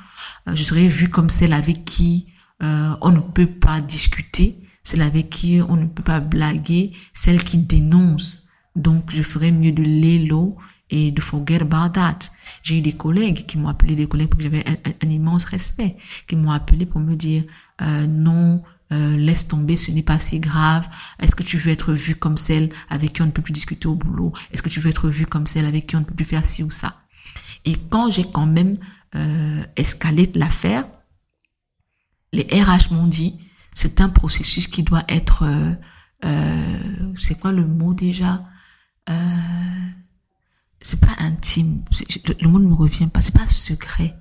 [0.47, 2.27] Euh, je serais vue comme celle avec qui
[2.61, 7.57] on ne peut pas discuter, celle avec qui on ne peut pas blaguer, celle qui
[7.57, 8.47] dénonce.
[8.77, 10.55] Donc, je ferais mieux de l'élo
[10.93, 12.19] et de forget about that.
[12.61, 14.63] J'ai eu des collègues qui m'ont appelé, des collègues pour que j'avais
[15.01, 17.43] un, immense respect, qui m'ont appelé pour me dire
[17.81, 20.87] euh, non, euh, laisse tomber, ce n'est pas si grave.
[21.19, 23.87] Est-ce que tu veux être vu comme celle avec qui on ne peut plus discuter
[23.87, 24.33] au boulot?
[24.51, 26.45] Est-ce que tu veux être vu comme celle avec qui on ne peut plus faire
[26.45, 27.01] ci ou ça?
[27.65, 28.77] Et quand j'ai quand même
[29.15, 30.85] euh, escalé l'affaire,
[32.33, 33.39] les RH m'ont dit
[33.73, 35.43] c'est un processus qui doit être,
[36.23, 38.45] euh, c'est quoi le mot déjà?
[40.83, 41.83] C'est pas intime,
[42.39, 44.15] le, mot ne me revient pas, c'est pas secret,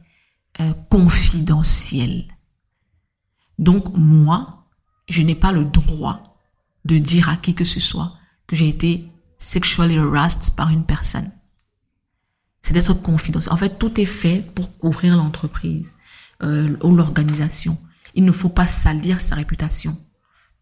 [0.61, 2.29] euh, confidentiel.
[3.59, 4.65] Donc moi,
[5.09, 6.23] je n'ai pas le droit
[6.85, 8.15] de dire à qui que ce soit
[8.47, 9.09] que j'ai été
[9.39, 11.31] sexually harassed par une personne.
[12.63, 13.53] C'est d'être confidentiel.
[13.53, 15.95] En fait, tout est fait pour couvrir l'entreprise
[16.43, 17.77] euh, ou l'organisation.
[18.15, 19.97] Il ne faut pas salir sa réputation.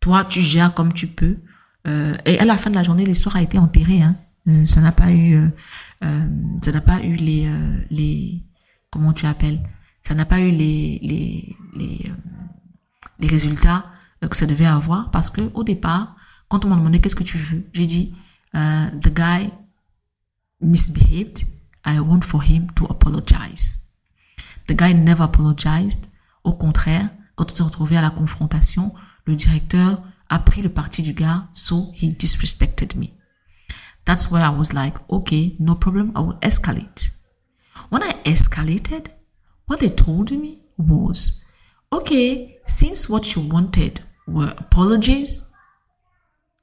[0.00, 1.36] Toi, tu gères comme tu peux.
[1.86, 4.00] Euh, et à la fin de la journée, l'histoire a été enterrée.
[4.00, 4.16] Hein.
[4.48, 5.48] Euh, ça n'a pas eu, euh,
[6.04, 6.28] euh,
[6.62, 7.48] ça n'a pas eu les,
[7.90, 8.42] les,
[8.90, 9.62] comment tu appelles,
[10.02, 12.12] ça n'a pas eu les, les, les,
[13.18, 13.86] les résultats
[14.28, 16.16] que ça devait avoir parce que au départ,
[16.48, 18.14] quand on m'a demandé qu'est-ce que tu veux, j'ai dit,
[18.52, 19.50] the guy
[20.60, 21.46] misbehaved,
[21.86, 23.80] I want for him to apologize.
[24.66, 26.08] The guy never apologized.
[26.44, 28.92] Au contraire, quand on s'est retrouvé à la confrontation,
[29.24, 33.08] le directeur a pris le parti du gars, so he disrespected me.
[34.10, 37.10] That's where I was like, okay, no problem, I will escalate.
[37.90, 39.06] When I escalated,
[39.66, 41.44] what they told me was,
[41.92, 45.48] okay, since what you wanted were apologies,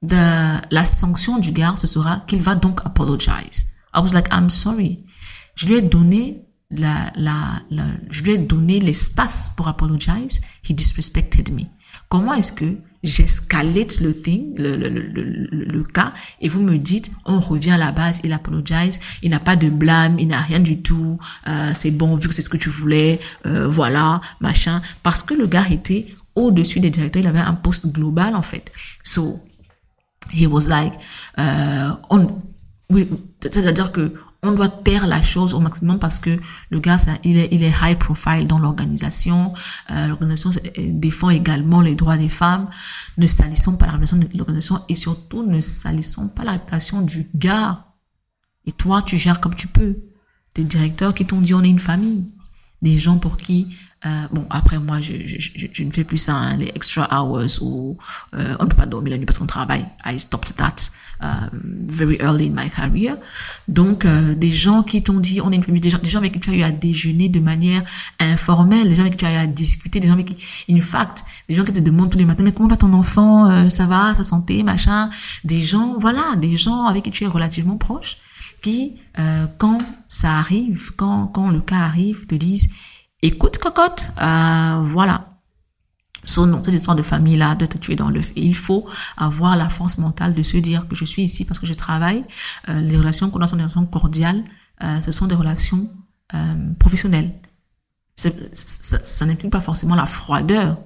[0.02, 3.64] the, la sanction du gars, ce sera qu'il va donc apologize.
[3.94, 5.06] I was like, I'm sorry.
[5.54, 7.62] Je lui ai donné la, la,
[8.10, 10.38] je lui ai donné l'espace pour apologize.
[10.68, 11.62] He disrespected me.
[12.10, 17.10] Comment est-ce que j'escalate le thing, le, le, le, le, cas, et vous me dites,
[17.24, 20.58] on revient à la base, il apologize, il n'a pas de blâme, il n'a rien
[20.58, 24.82] du tout, euh, c'est bon, vu que c'est ce que tu voulais, euh, voilà, machin,
[25.02, 28.70] parce que le gars était au-dessus des directeurs, il avait un poste global, en fait.
[29.02, 29.40] So,
[30.32, 30.94] he was like,
[31.38, 32.38] euh, on,
[32.90, 33.08] oui,
[33.42, 36.38] c'est-à-dire que on doit taire la chose au maximum parce que
[36.70, 39.52] le gars, il, est, il est high profile dans l'organisation.
[39.90, 42.68] Euh, l'organisation défend également les droits des femmes.
[43.16, 47.28] Ne salissons pas la réputation de l'organisation et surtout ne salissons pas la réputation du
[47.34, 47.86] gars.
[48.66, 49.96] Et toi, tu gères comme tu peux.
[50.54, 52.26] Des directeurs qui t'ont dit on est une famille.
[52.80, 53.68] Des gens pour qui
[54.06, 57.60] euh, bon, après moi, je, je, je, ne fais plus ça, hein, les extra hours
[57.60, 57.96] où
[58.34, 59.84] euh, on ne peut pas dormir la nuit parce qu'on travaille.
[60.06, 61.50] I stopped that um,
[61.88, 63.16] very early in my career.
[63.66, 66.20] Donc, euh, des gens qui t'ont dit, on est une famille, des gens, des gens
[66.20, 67.82] avec qui tu as eu à déjeuner de manière
[68.20, 70.80] informelle, des gens avec qui tu as eu à discuter, des gens avec qui, in
[70.80, 73.86] fact, des gens qui te demandent tous les matins, mais comment va ton enfant, ça
[73.86, 75.10] va, sa santé, machin.
[75.42, 78.18] Des gens, voilà, des gens avec qui tu es relativement proche,
[78.60, 82.68] qui, euh, quand ça arrive, quand, quand le cas arrive, te disent,
[83.22, 85.34] écoute cocotte, euh, voilà.
[86.24, 88.20] So, non, cette histoire de famille-là, de te tuer dans le.
[88.36, 88.86] Il faut
[89.16, 92.24] avoir la force mentale de se dire que je suis ici parce que je travaille.
[92.68, 94.44] Euh, les relations qu'on a sont des relations cordiales.
[95.04, 95.90] Ce sont des relations
[96.78, 97.34] professionnelles.
[98.14, 100.78] Ça n'inclut pas forcément la froideur.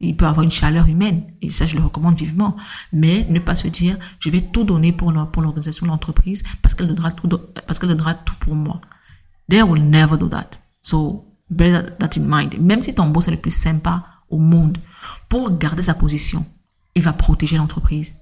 [0.00, 2.56] Il peut avoir une chaleur humaine et ça je le recommande vivement.
[2.92, 6.74] Mais ne pas se dire je vais tout donner pour pour l'organisation de l'entreprise parce
[6.74, 7.28] qu'elle donnera tout
[7.66, 8.80] parce qu'elle donnera tout pour moi.
[9.48, 10.60] They will never do that.
[10.82, 12.58] So bear that in mind.
[12.60, 14.78] Même si ton boss est le plus sympa au monde,
[15.28, 16.44] pour garder sa position,
[16.94, 18.16] il va protéger l'entreprise.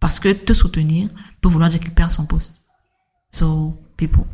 [0.00, 1.08] Parce que te soutenir
[1.40, 2.54] peut vouloir dire qu'il perd son poste.
[3.30, 4.24] So, people.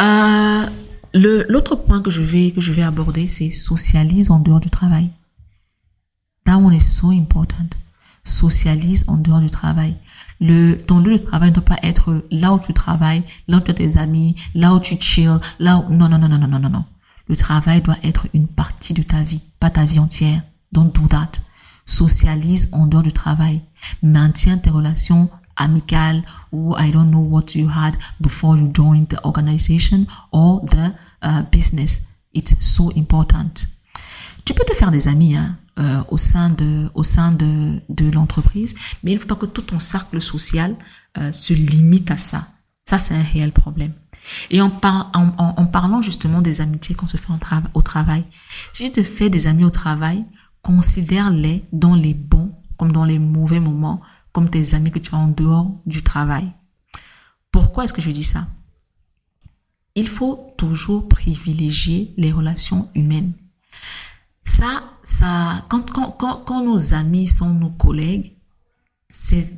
[0.00, 0.66] Euh,
[1.14, 5.10] l'autre point que je vais, que je vais aborder, c'est socialise en dehors du travail.
[6.44, 7.68] That one is so important.
[8.24, 9.96] Socialise en dehors du travail.
[10.40, 13.60] Le, ton lieu de travail ne doit pas être là où tu travailles, là où
[13.60, 15.94] tu as tes amis, là où tu chill, là où...
[15.94, 16.84] Non, non, non, non, non, non, non.
[17.28, 20.42] Le travail doit être une partie de ta vie, pas ta vie entière.
[20.72, 21.30] Don't do that.
[21.86, 23.62] Socialise en dehors du travail.
[24.02, 29.24] Maintiens tes relations amicales ou I don't know what you had before you joined the
[29.24, 32.02] organization or the uh, business.
[32.32, 33.68] It's so important.
[34.44, 38.10] Tu peux te faire des amis, hein euh, au sein de au sein de, de
[38.10, 40.76] l'entreprise, mais il ne faut pas que tout ton cercle social
[41.18, 42.48] euh, se limite à ça.
[42.84, 43.92] Ça, c'est un réel problème.
[44.50, 47.32] Et en, par, en, en, parlant justement des amitiés qu'on se fait
[47.72, 48.24] au travail,
[48.72, 50.24] si tu te fais des amis au travail,
[50.62, 54.00] considère-les dans les bons comme dans les mauvais moments,
[54.34, 56.52] comme tes amis que tu as en dehors du travail.
[57.52, 58.48] Pourquoi est-ce que je dis ça?
[59.94, 63.32] Il faut toujours privilégier les relations humaines.
[64.42, 68.36] Ça, ça, quand, quand, quand, nos amis sont nos collègues,
[69.08, 69.56] c'est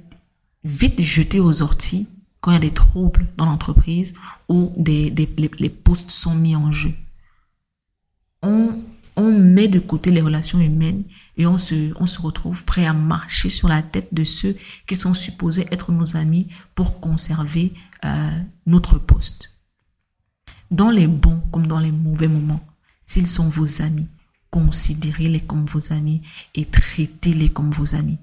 [0.62, 2.06] vite jeté aux orties
[2.42, 4.12] quand il y a des troubles dans l'entreprise
[4.50, 6.92] ou des, des, les, les, postes sont mis en jeu.
[8.42, 8.78] On,
[9.16, 11.02] on met de côté les relations humaines
[11.36, 14.56] et on se, on se retrouve prêt à marcher sur la tête de ceux
[14.86, 17.72] qui sont supposés être nos amis pour conserver
[18.04, 18.30] euh,
[18.66, 19.52] notre poste.
[20.70, 22.62] Dans les bons comme dans les mauvais moments,
[23.00, 24.08] s'ils sont vos amis,
[24.50, 26.22] considérez-les comme vos amis
[26.54, 28.18] et traitez-les comme vos amis.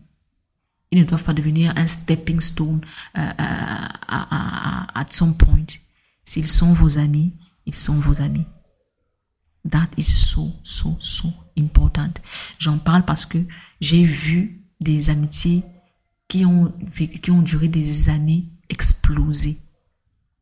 [0.91, 2.81] Ils ne doivent pas devenir un stepping stone
[3.17, 5.65] uh, uh, at some point.
[6.23, 7.33] S'ils sont vos amis,
[7.65, 8.45] ils sont vos amis.
[9.69, 12.13] That is so, so, so important.
[12.59, 13.37] J'en parle parce que
[13.79, 15.63] j'ai vu des amitiés
[16.27, 16.73] qui ont,
[17.21, 19.59] qui ont duré des années exploser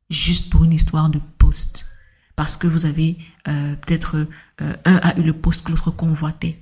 [0.09, 1.87] juste pour une histoire de poste
[2.35, 3.17] parce que vous avez
[3.47, 4.27] euh, peut-être
[4.61, 6.57] euh, un a eu le poste que l'autre convoitait.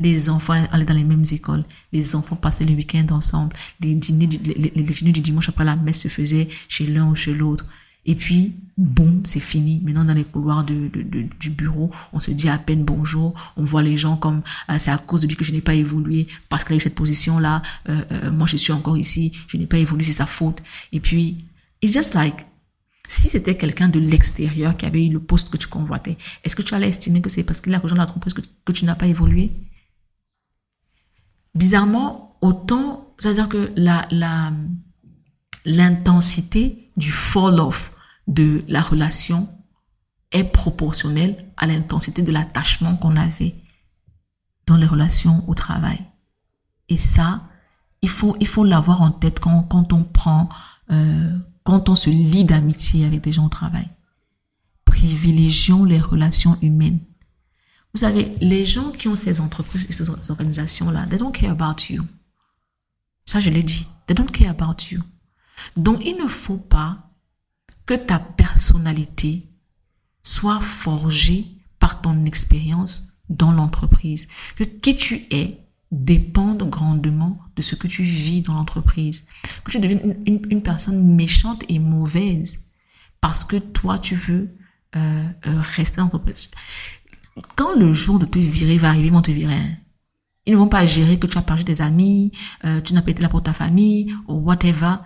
[0.00, 4.26] Les enfants allaient dans les mêmes écoles, les enfants passaient le week-end ensemble, les dîners,
[4.26, 7.34] du, les, les, dîners du dimanche après la messe se faisaient chez l'un ou chez
[7.34, 7.66] l'autre.
[8.04, 9.80] Et puis, boum, c'est fini.
[9.84, 13.34] Maintenant, dans les couloirs du bureau, on se dit à peine bonjour.
[13.56, 15.74] On voit les gens comme euh, c'est à cause de lui que je n'ai pas
[15.74, 17.62] évolué parce eu cette position-là.
[17.88, 19.32] Euh, euh, moi, je suis encore ici.
[19.46, 20.62] Je n'ai pas évolué, c'est sa faute.
[20.90, 21.38] Et puis,
[21.80, 22.46] it's just like
[23.08, 26.62] Si c'était quelqu'un de l'extérieur qui avait eu le poste que tu convoitais, est-ce que
[26.62, 29.06] tu allais estimer que c'est parce qu'il a rejoint l'entreprise que, que tu n'as pas
[29.06, 29.52] évolué?
[31.54, 34.08] Bizarrement, autant, c'est-à-dire que la,
[35.64, 37.91] l'intensité du fall-off
[38.28, 39.48] de la relation
[40.30, 43.54] est proportionnelle à l'intensité de l'attachement qu'on avait
[44.66, 46.04] dans les relations au travail.
[46.88, 47.42] Et ça,
[48.00, 50.48] il faut, il faut l'avoir en tête quand, quand on prend,
[50.90, 53.88] euh, quand on se lie d'amitié avec des gens au travail.
[54.84, 56.98] Privilégions les relations humaines.
[57.94, 61.90] Vous savez, les gens qui ont ces entreprises et ces organisations-là, they don't care about
[61.90, 62.04] you.
[63.24, 63.86] Ça, je l'ai dit.
[64.06, 65.02] They don't care about you.
[65.76, 67.11] Donc, il ne faut pas
[67.86, 69.48] que ta personnalité
[70.22, 71.46] soit forgée
[71.78, 74.28] par ton expérience dans l'entreprise.
[74.56, 75.58] Que qui tu es
[75.90, 79.24] dépende grandement de ce que tu vis dans l'entreprise.
[79.64, 82.64] Que tu deviennes une, personne méchante et mauvaise
[83.20, 84.56] parce que toi, tu veux
[84.96, 86.50] euh, euh, rester dans l'entreprise.
[87.56, 89.54] Quand le jour de te virer va arriver, ils vont te virer.
[89.54, 89.76] Hein.
[90.46, 92.32] Ils ne vont pas gérer que tu as perdu tes amis,
[92.64, 94.96] euh, tu n'as pas été là pour ta famille, ou whatever.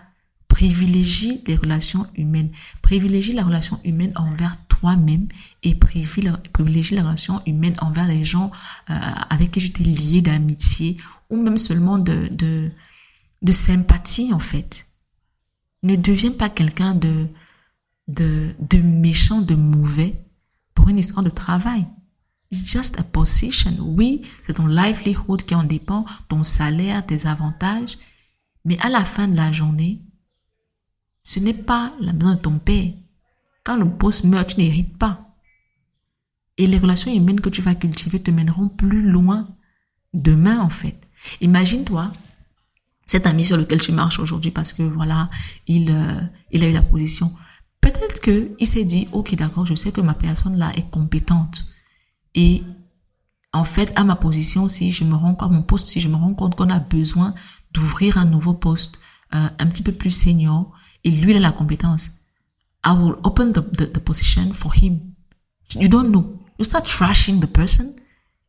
[0.49, 2.51] Privilégie les relations humaines.
[2.83, 5.29] Privilégie la relation humaine envers toi-même
[5.63, 8.51] et privilégie la relation humaine envers les gens
[8.91, 8.95] euh,
[9.31, 10.97] avec qui j'étais lié d'amitié
[11.31, 12.71] ou même seulement de,
[13.51, 14.87] sympathie en fait.
[15.83, 17.29] Ne deviens pas quelqu'un de,
[18.09, 20.21] de méchant, de mauvais
[20.75, 21.87] pour une histoire de travail.
[22.53, 23.77] It's just a position.
[23.81, 27.99] Oui, c'est ton livelihood qui en dépend, ton salaire, tes avantages.
[28.65, 30.01] Mais à la fin de la journée,
[31.27, 32.93] ce n'est pas la maison de ton père.
[33.64, 35.35] Quand le boss meurt, tu n'hérites pas.
[36.57, 39.49] Et les relations humaines que tu vas cultiver te mèneront plus loin
[40.14, 41.09] demain, en fait.
[41.41, 42.12] Imagine-toi,
[43.07, 45.29] cet ami sur lequel tu marches aujourd'hui parce que voilà,
[45.66, 46.20] il, euh,
[46.53, 47.33] il a eu la position.
[47.81, 51.64] Peut-être que il s'est dit, ok, d'accord, je sais que ma personne là est compétente.
[52.37, 52.62] Et
[53.53, 56.14] en fait, à ma position, si je me rends compte, mon poste, si je me
[56.14, 57.35] rends compte qu'on a besoin
[57.72, 59.01] d'ouvrir un nouveau poste,
[59.35, 60.72] euh, un petit peu plus senior,
[61.07, 62.11] et lui, il a la compétence.
[62.85, 65.01] I will open the, the, position for him.
[65.75, 66.39] You don't know.
[66.59, 67.95] You start trashing the person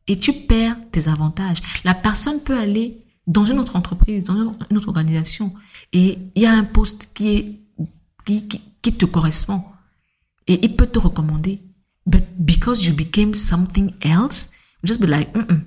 [0.08, 1.58] et tu perds tes avantages.
[1.84, 5.54] La personne peut aller dans une autre entreprise, dans une autre organisation
[5.92, 7.60] et il y a un poste qui est,
[8.24, 9.62] qui, qui, qui te correspond
[10.48, 11.62] et il peut te recommander.
[12.06, 14.50] But because you became something else,
[14.82, 15.64] just be like, mm -mm.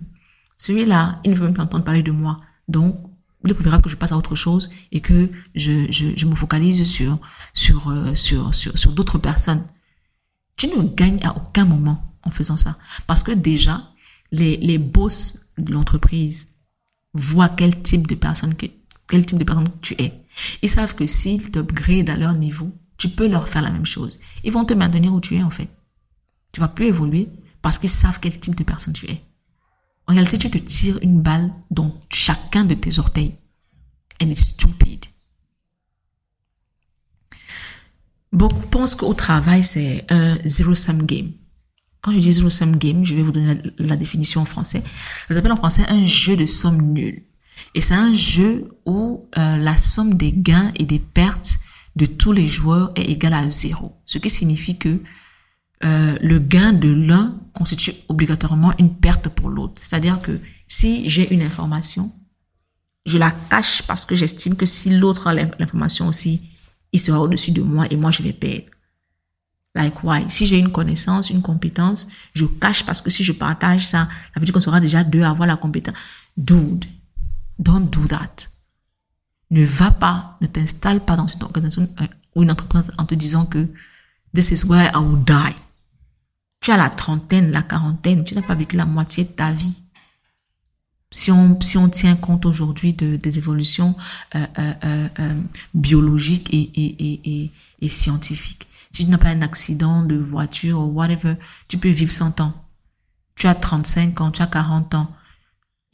[0.57, 2.35] celui-là, il ne veut même pas entendre parler de moi.
[2.67, 2.95] Donc,
[3.43, 6.35] il est préférable que je passe à autre chose et que je, je, je me
[6.35, 7.19] focalise sur,
[7.53, 9.65] sur, euh, sur, sur, sur d'autres personnes.
[10.57, 12.77] Tu ne gagnes à aucun moment en faisant ça.
[13.07, 13.89] Parce que déjà,
[14.31, 16.49] les, les boss de l'entreprise
[17.13, 18.67] voient quel type de personne que,
[19.07, 20.13] quel type de personne tu es.
[20.61, 24.19] Ils savent que s'ils t'upgradent à leur niveau, tu peux leur faire la même chose.
[24.43, 25.69] Ils vont te maintenir où tu es, en fait.
[26.51, 27.29] Tu vas plus évoluer
[27.61, 29.23] parce qu'ils savent quel type de personne tu es.
[30.07, 33.35] En réalité, tu te tires une balle dans chacun de tes orteils.
[34.21, 35.05] And it's stupid.
[38.31, 41.31] Beaucoup pensent qu'au travail, c'est un zero-sum game.
[42.01, 44.83] Quand je dis zero-sum game, je vais vous donner la, définition en français.
[45.27, 47.23] Ça s'appelle en français un jeu de somme nulle.
[47.75, 51.59] Et c'est un jeu où euh, la somme des gains et des pertes
[51.95, 53.97] de tous les joueurs est égale à zéro.
[54.05, 55.01] Ce qui signifie que
[55.83, 59.81] euh, le gain de l'un constitue obligatoirement une perte pour l'autre.
[59.81, 62.11] C'est-à-dire que si j'ai une information,
[63.05, 66.41] je la cache parce que j'estime que si l'autre a l'information aussi,
[66.91, 68.65] il sera au-dessus de moi et moi je vais perdre.
[69.73, 70.25] Like why?
[70.29, 74.39] Si j'ai une connaissance, une compétence, je cache parce que si je partage ça, ça
[74.39, 75.95] veut dire qu'on sera déjà deux à avoir la compétence.
[76.35, 76.85] Dude,
[77.57, 78.49] don't do that.
[79.49, 83.15] Ne va pas, ne t'installe pas dans une organisation euh, ou une entreprise en te
[83.15, 83.67] disant que
[84.33, 85.55] this is where I will die.
[86.61, 89.83] Tu as la trentaine, la quarantaine, tu n'as pas vécu la moitié de ta vie.
[91.11, 93.95] Si on, si on tient compte aujourd'hui de, des évolutions
[94.35, 95.41] euh, euh, euh,
[95.73, 97.51] biologiques et, et, et,
[97.81, 101.35] et, scientifiques, si tu n'as pas un accident de voiture ou whatever,
[101.67, 102.53] tu peux vivre 100 ans.
[103.35, 105.11] Tu as 35 ans, tu as 40 ans,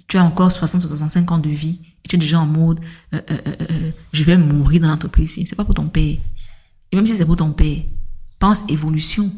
[0.08, 2.82] tu as encore 60, 65 ans de vie et tu es déjà en mode
[4.12, 5.40] je vais mourir dans l'entreprise.
[5.46, 6.18] C'est pas pour ton père.
[6.92, 7.82] Et même si c'est pour ton père,
[8.38, 9.32] pense évolution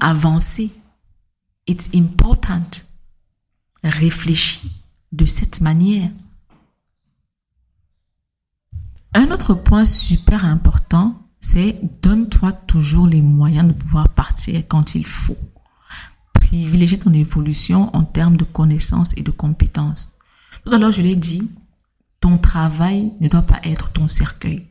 [0.00, 0.70] avancer.
[1.66, 2.84] It's important.
[3.82, 4.70] Réfléchis
[5.12, 6.10] de cette manière.
[9.14, 15.06] Un autre point super important, c'est donne-toi toujours les moyens de pouvoir partir quand il
[15.06, 15.36] faut.
[16.34, 20.16] Privilégie ton évolution en termes de connaissances et de compétences.
[20.64, 21.50] Tout à l'heure, je l'ai dit,
[22.20, 24.66] ton travail ne doit pas être ton cercueil.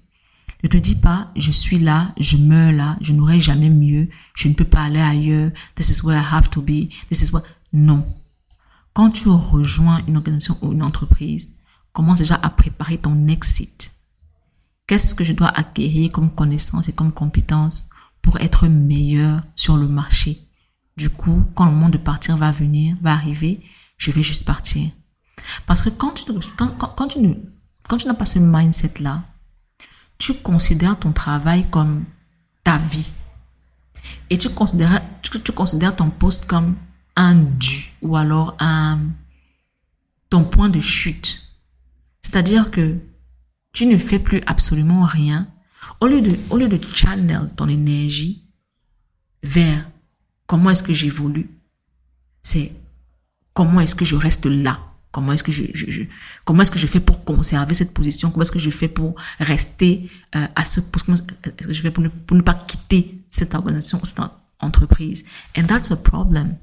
[0.63, 4.47] Ne te dis pas, je suis là, je meurs là, je n'aurai jamais mieux, je
[4.47, 7.43] ne peux pas aller ailleurs, this is where I have to be, this is what...
[7.73, 8.05] Non.
[8.93, 11.55] Quand tu rejoins une organisation ou une entreprise,
[11.93, 13.93] commence déjà à préparer ton exit.
[14.87, 17.89] Qu'est-ce que je dois acquérir comme connaissance et comme compétence
[18.21, 20.47] pour être meilleur sur le marché?
[20.97, 23.61] Du coup, quand le moment de partir va venir, va arriver,
[23.97, 24.89] je vais juste partir.
[25.65, 27.33] Parce que quand tu, quand, quand, tu ne,
[27.87, 29.23] quand tu n'as pas ce mindset-là,
[30.21, 32.05] tu considères ton travail comme
[32.63, 33.11] ta vie.
[34.29, 36.75] Et tu considères, ton poste comme
[37.15, 38.99] un dû ou alors un,
[40.29, 41.41] ton point de chute.
[42.21, 42.99] C'est-à-dire que
[43.73, 45.47] tu ne fais plus absolument rien.
[45.99, 48.43] Au lieu de, au lieu de channel ton énergie
[49.41, 49.89] vers
[50.45, 51.49] comment est-ce que j'évolue,
[52.43, 52.71] c'est
[53.55, 54.90] comment est-ce que je reste là.
[55.11, 55.63] Comment est-ce que je,
[56.45, 58.31] comment est-ce que je fais pour conserver cette position?
[58.31, 61.05] Comment est-ce que je fais pour rester euh, à ce poste?
[61.05, 64.21] Comment est-ce que je fais pour ne, pour ne pas quitter cette organisation, cette
[64.59, 65.23] entreprise?
[65.57, 66.55] And that's a problem.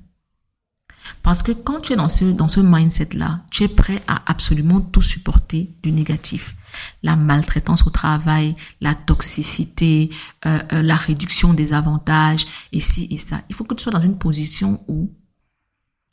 [1.23, 4.81] Parce que quand tu es dans ce, dans ce mindset-là, tu es prêt à absolument
[4.81, 6.55] tout supporter du négatif.
[7.03, 10.11] La maltraitance au travail, la toxicité,
[10.47, 13.41] euh, euh, la réduction des avantages, et ci et ça.
[13.49, 15.11] Il faut que tu sois dans une position où,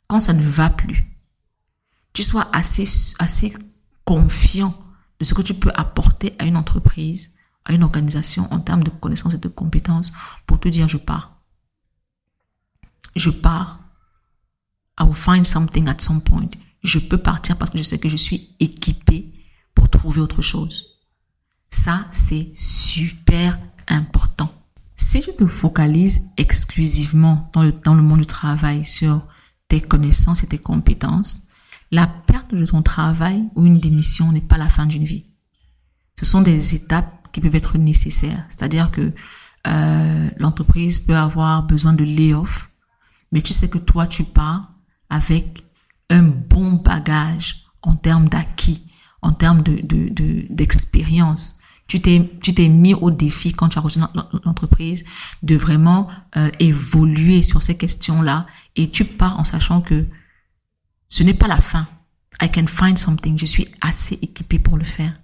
[0.06, 1.15] quand ça ne va plus,
[2.16, 2.84] tu sois assez,
[3.18, 3.52] assez
[4.06, 4.74] confiant
[5.20, 7.32] de ce que tu peux apporter à une entreprise,
[7.66, 10.14] à une organisation en termes de connaissances et de compétences
[10.46, 11.42] pour te dire je pars.
[13.16, 13.80] Je pars.
[14.98, 16.48] I will find something at some point.
[16.82, 19.34] Je peux partir parce que je sais que je suis équipé
[19.74, 20.86] pour trouver autre chose.
[21.68, 23.58] Ça, c'est super
[23.88, 24.50] important.
[24.96, 29.20] Si tu te focalises exclusivement dans le, dans le monde du travail sur
[29.68, 31.45] tes connaissances et tes compétences,
[31.90, 35.26] la perte de ton travail ou une démission n'est pas la fin d'une vie.
[36.18, 38.44] Ce sont des étapes qui peuvent être nécessaires.
[38.48, 39.12] C'est-à-dire que
[39.66, 42.70] euh, l'entreprise peut avoir besoin de layoff,
[43.32, 44.72] mais tu sais que toi, tu pars
[45.10, 45.64] avec
[46.10, 48.86] un bon bagage en termes d'acquis,
[49.22, 49.80] en termes de,
[50.50, 51.58] d'expérience.
[51.88, 54.10] tu t'es, tu t'es mis au défi quand tu as rejoint
[54.44, 55.04] l'entreprise
[55.42, 60.06] de vraiment euh, évoluer sur ces questions-là et tu pars en sachant que
[61.08, 61.86] ce n'est pas la fin.
[62.42, 63.38] I can find something.
[63.38, 65.14] Je suis assez équipé pour le faire.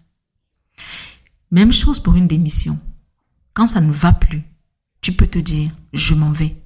[1.50, 2.78] Même chose pour une démission.
[3.52, 4.42] Quand ça ne va plus,
[5.00, 6.56] tu peux te dire, je m'en vais.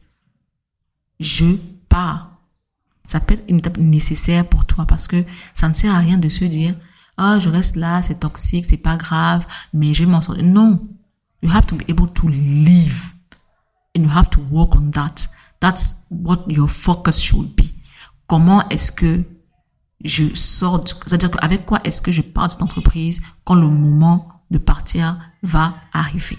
[1.19, 1.57] Je
[1.89, 2.31] pars.
[3.09, 6.19] Ça peut être une étape nécessaire pour toi parce que ça ne sert à rien
[6.19, 6.77] de se dire,
[7.17, 10.45] ah, je reste là, c'est toxique, c'est pas grave, mais je vais m'en sortir.
[10.45, 10.87] Non.
[11.43, 13.13] You have to be able to live.
[13.97, 15.29] And you have to work on that.
[15.61, 17.76] That's what your focus should be
[18.27, 19.25] comment est-ce que
[20.05, 24.29] je sors, c'est-à-dire avec quoi est-ce que je pars de cette entreprise quand le moment
[24.51, 26.39] de partir va arriver?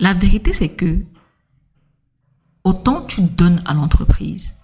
[0.00, 1.04] La vérité, c'est que
[2.64, 4.56] autant tu donnes à l'entreprise,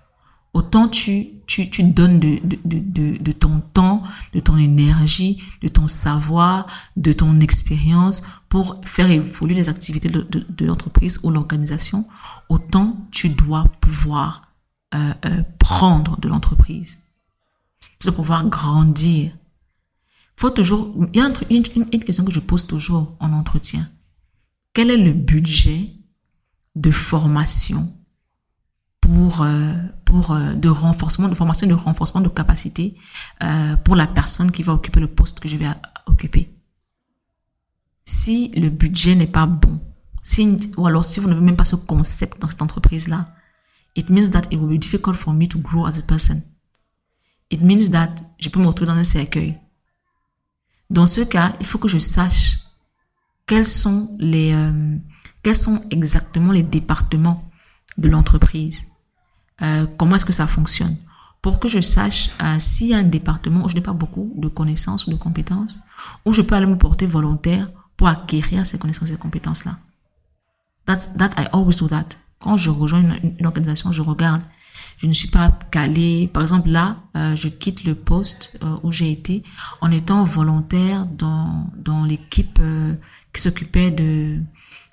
[0.53, 6.67] autant tu, tu, tu donnes de, ton temps, de ton énergie, de ton savoir,
[6.97, 12.07] de ton expérience pour faire évoluer les activités de, l'entreprise ou l'organisation,
[12.49, 14.43] autant tu dois pouvoir
[14.95, 17.01] euh, euh, prendre de l'entreprise.
[17.99, 19.33] Tu dois pouvoir grandir.
[20.43, 23.89] Il y a une, une question que je pose toujours en entretien.
[24.73, 25.93] Quel est le budget
[26.75, 27.93] de formation
[29.05, 29.75] pour euh,
[30.07, 32.97] pour euh, de renforcement de formation de renforcement de capacité
[33.43, 35.69] euh, pour la personne qui va occuper le poste que je vais
[36.07, 36.51] occuper.
[38.07, 39.79] Si le budget n'est pas bon,
[40.23, 43.29] si ou alors si vous n'avez même pas ce concept dans cette entreprise là,
[43.95, 46.41] it means that it will be difficult for me to grow as a person.
[47.51, 49.61] It means that je peux me retrouver dans un cercueil.
[50.89, 52.59] Dans ce cas, il faut que je sache
[53.47, 54.55] quels sont les
[55.43, 57.51] quels sont exactement les départements
[57.99, 58.87] de l'entreprise
[59.63, 60.97] euh, comment est-ce que ça fonctionne?
[61.43, 64.33] Pour que je sache euh, s'il y a un département où je n'ai pas beaucoup
[64.37, 65.79] de connaissances ou de compétences,
[66.25, 69.79] où je peux aller me porter volontaire pour acquérir ces connaissances et ces compétences-là.
[70.87, 72.17] That's, that I always do that.
[72.41, 74.43] Quand je rejoins une, organisation, je regarde.
[74.97, 76.29] Je ne suis pas calée.
[76.33, 79.43] Par exemple, là, euh, je quitte le poste euh, où j'ai été
[79.81, 82.61] en étant volontaire dans, dans l'équipe
[83.33, 84.41] qui s'occupait de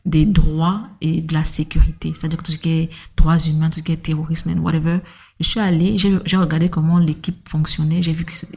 [0.06, 2.12] des droits et de la sécurité.
[2.16, 5.00] C'est-à-dire tout ce qui est droits humains, tout ce qui est terrorisme, whatever.
[5.40, 8.02] Je suis allée, j'ai regardé comment l'équipe fonctionnait.
[8.02, 8.48] J'ai vu qu'ils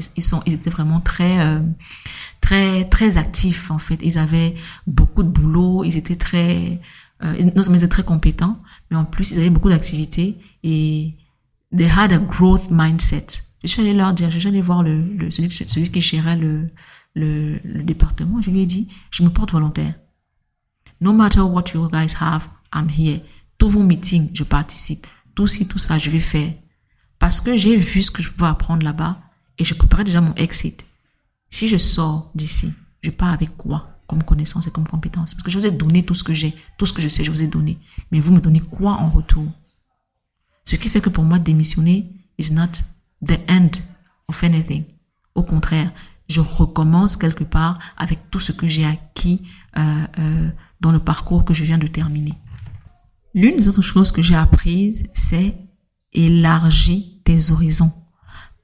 [0.47, 1.61] ils étaient vraiment très, euh,
[2.41, 3.99] très, très actifs en fait.
[4.03, 4.55] Ils avaient
[4.87, 5.85] beaucoup de boulot.
[5.85, 6.81] Ils étaient très,
[7.23, 8.57] euh, non ils étaient très compétents,
[8.91, 11.15] mais en plus ils avaient beaucoup d'activités et
[11.77, 13.27] they had a growth mindset.
[13.63, 14.83] Je suis allée leur dire, je suis allée voir
[15.31, 19.95] celui, qui gérait le département, je lui ai dit, je me porte volontaire.
[21.01, 23.21] No matter what you guys have, I'm here.
[23.59, 25.07] Tous vos meetings, je participe.
[25.35, 26.53] Tout ci, tout ça, je vais faire.
[27.19, 29.19] Parce que j'ai vu ce que je pouvais apprendre là-bas
[29.59, 30.85] et je préparais déjà mon exit.
[31.51, 32.73] Si je sors d'ici,
[33.03, 36.03] je pars avec quoi comme connaissance et comme compétence Parce que je vous ai donné
[36.03, 37.79] tout ce que j'ai, tout ce que je sais, je vous ai donné.
[38.11, 39.47] Mais vous me donnez quoi en retour?
[40.65, 42.73] Ce qui fait que pour moi, démissionner is not
[43.27, 43.71] the end
[44.29, 44.85] of anything.
[45.35, 45.93] Au contraire,
[46.29, 49.43] je recommence quelque part avec tout ce que j'ai acquis
[49.77, 50.51] euh, euh,
[50.85, 52.35] dans le parcours que je viens de terminer.
[53.33, 55.57] L'une des autres choses que j'ai apprises, c'est
[56.13, 57.93] élargir tes horizons.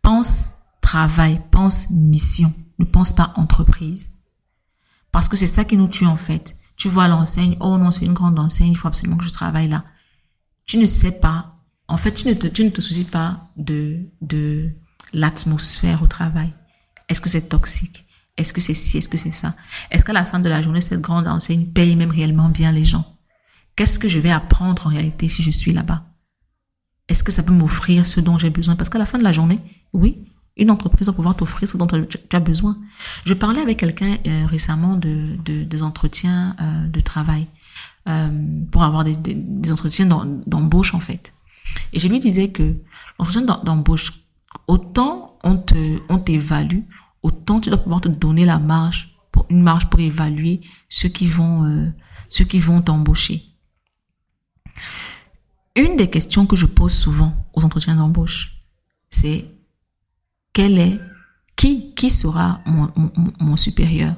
[0.03, 4.13] Pense travail, pense mission, ne pense pas entreprise.
[5.13, 6.57] Parce que c'est ça qui nous tue en fait.
[6.77, 9.69] Tu vois l'enseigne, oh non, c'est une grande enseigne, il faut absolument que je travaille
[9.69, 9.85] là.
[10.67, 11.57] Tu ne sais pas,
[11.89, 14.71] en fait, tu ne te, tu ne te soucies pas de, de
[15.15, 16.53] l'atmosphère au travail.
[17.09, 18.05] Est-ce que c'est toxique?
[18.41, 18.99] Est-ce que c'est ci?
[18.99, 19.55] Est-ce que c'est ça?
[19.91, 22.85] Est-ce qu'à la fin de la journée, cette grande enseigne paye même réellement bien les
[22.85, 23.17] gens?
[23.77, 26.05] Qu'est-ce que je vais apprendre en réalité si je suis là-bas?
[27.09, 28.77] Est-ce que ça peut m'offrir ce dont j'ai besoin?
[28.77, 29.59] Parce qu'à la fin de la journée,
[29.93, 30.25] oui,
[30.57, 32.77] une entreprise va pouvoir t'offrir ce dont tu as besoin.
[33.25, 37.47] Je parlais avec quelqu'un euh, récemment de, de, des entretiens euh, de travail
[38.09, 40.07] euh, pour avoir des, des, des entretiens
[40.47, 41.33] d'embauche en fait.
[41.93, 42.77] Et je lui disais que
[43.19, 44.13] l'entretien d'embauche,
[44.67, 46.83] autant on te on t'évalue,
[47.23, 51.27] autant tu dois pouvoir te donner la marge pour une marge pour évaluer ceux qui
[51.27, 51.91] vont euh,
[52.29, 53.45] ceux qui vont t'embaucher.
[55.77, 58.57] Une des questions que je pose souvent aux entretiens d'embauche,
[59.11, 59.47] c'est
[60.53, 61.01] quel est,
[61.57, 64.15] qui, qui sera mon, mon, mon supérieur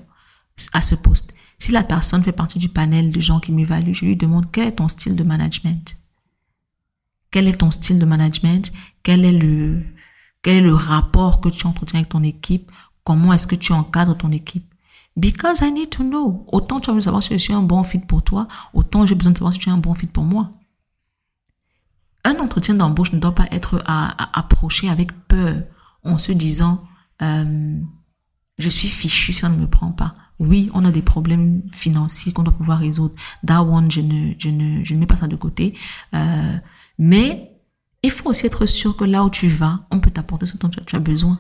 [0.73, 1.35] à ce poste?
[1.59, 4.69] Si la personne fait partie du panel de gens qui m'évaluent, je lui demande quel
[4.69, 5.97] est ton style de management?
[7.31, 8.73] Quel est ton style de management?
[9.03, 9.83] Quel est le,
[10.43, 12.71] quel est le rapport que tu entretiens avec ton équipe?
[13.05, 14.73] Comment est-ce que tu encadres ton équipe?
[15.17, 16.47] Because I need to know.
[16.53, 19.05] Autant tu as besoin de savoir si je suis un bon fit pour toi, autant
[19.05, 20.51] j'ai besoin de savoir si tu es un bon fit pour moi.
[22.25, 25.63] Un entretien d'embauche ne doit pas être approcher avec peur
[26.05, 26.85] en se disant
[27.21, 27.81] euh,
[28.59, 30.15] je suis fichu si on ne me prend pas.
[30.39, 33.15] Oui, on a des problèmes financiers qu'on doit pouvoir résoudre.
[33.47, 35.75] That one, je ne, je ne, je ne mets pas ça de côté.
[36.15, 36.57] Euh,
[36.99, 37.53] mais
[38.03, 40.69] il faut aussi être sûr que là où tu vas, on peut t'apporter ce dont
[40.69, 41.39] tu as besoin.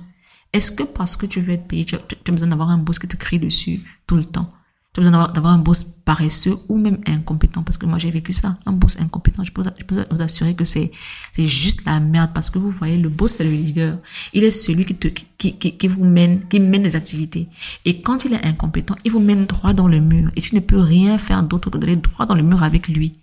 [0.52, 3.08] Est-ce que parce que tu veux être payé, tu as, besoin d'avoir un boss qui
[3.08, 4.50] te crie dessus tout le temps?
[4.92, 7.62] Tu as besoin d'avoir un boss paresseux ou même incompétent?
[7.62, 8.58] Parce que moi j'ai vécu ça.
[8.66, 9.62] Un boss incompétent, je peux,
[10.10, 10.92] vous assurer que c'est
[11.38, 13.98] juste la merde parce que vous voyez le boss c'est le leader.
[14.34, 17.48] Il est celui qui te qui, qui vous mène qui mène les activités
[17.86, 20.60] et quand il est incompétent, il vous mène droit dans le mur et tu ne
[20.60, 23.14] peux rien faire d'autre que d'aller droit dans le mur avec lui.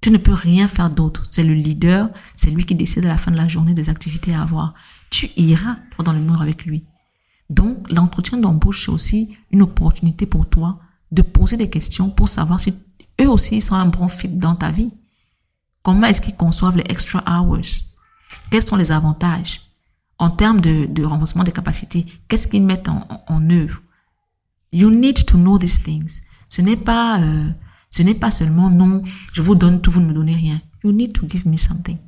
[0.00, 1.24] Tu ne peux rien faire d'autre.
[1.30, 4.32] C'est le leader, c'est lui qui décide à la fin de la journée des activités
[4.32, 4.74] à avoir.
[5.10, 6.84] Tu iras droit dans le mur avec lui.
[7.50, 10.78] Donc, l'entretien d'embauche, c'est aussi une opportunité pour toi
[11.12, 12.74] de poser des questions pour savoir si
[13.20, 14.92] eux aussi sont un bon fit dans ta vie.
[15.82, 17.84] Comment est-ce qu'ils conçoivent les extra hours?
[18.50, 19.62] Quels sont les avantages?
[20.18, 23.80] En termes de, renforcement des capacités, qu'est-ce qu'ils mettent en, en, œuvre?
[24.72, 26.20] You need to know these things.
[26.48, 27.50] Ce n'est pas, euh,
[27.90, 29.02] ce n'est pas seulement non,
[29.32, 30.60] je vous donne tout, vous ne me donnez rien.
[30.84, 31.98] You need to give me something.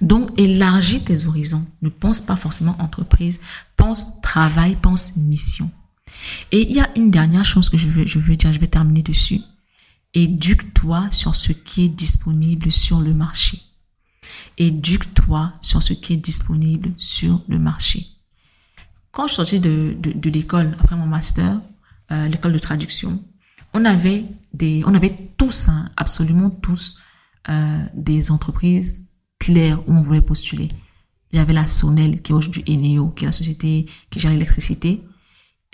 [0.00, 1.66] Donc, élargis tes horizons.
[1.82, 3.40] Ne pense pas forcément entreprise.
[3.76, 5.70] Pense travail, pense mission.
[6.52, 9.40] Et il y a une dernière chose que je veux, dire, je vais terminer dessus.
[10.14, 13.60] Éduque-toi sur ce qui est disponible sur le marché.
[14.56, 18.06] Éduque-toi sur ce qui est disponible sur le marché.
[19.10, 21.60] Quand je sortais de l'école, après mon master,
[22.10, 23.22] euh, l'école de traduction,
[23.74, 26.98] on avait des, on avait tous, hein, absolument tous,
[27.48, 29.07] euh, des entreprises
[29.38, 30.68] clair où on voulait postuler.
[31.32, 34.30] Il y avait la Sonel, qui est aujourd'hui Eneo, qui est la société qui gère
[34.30, 35.04] l'électricité.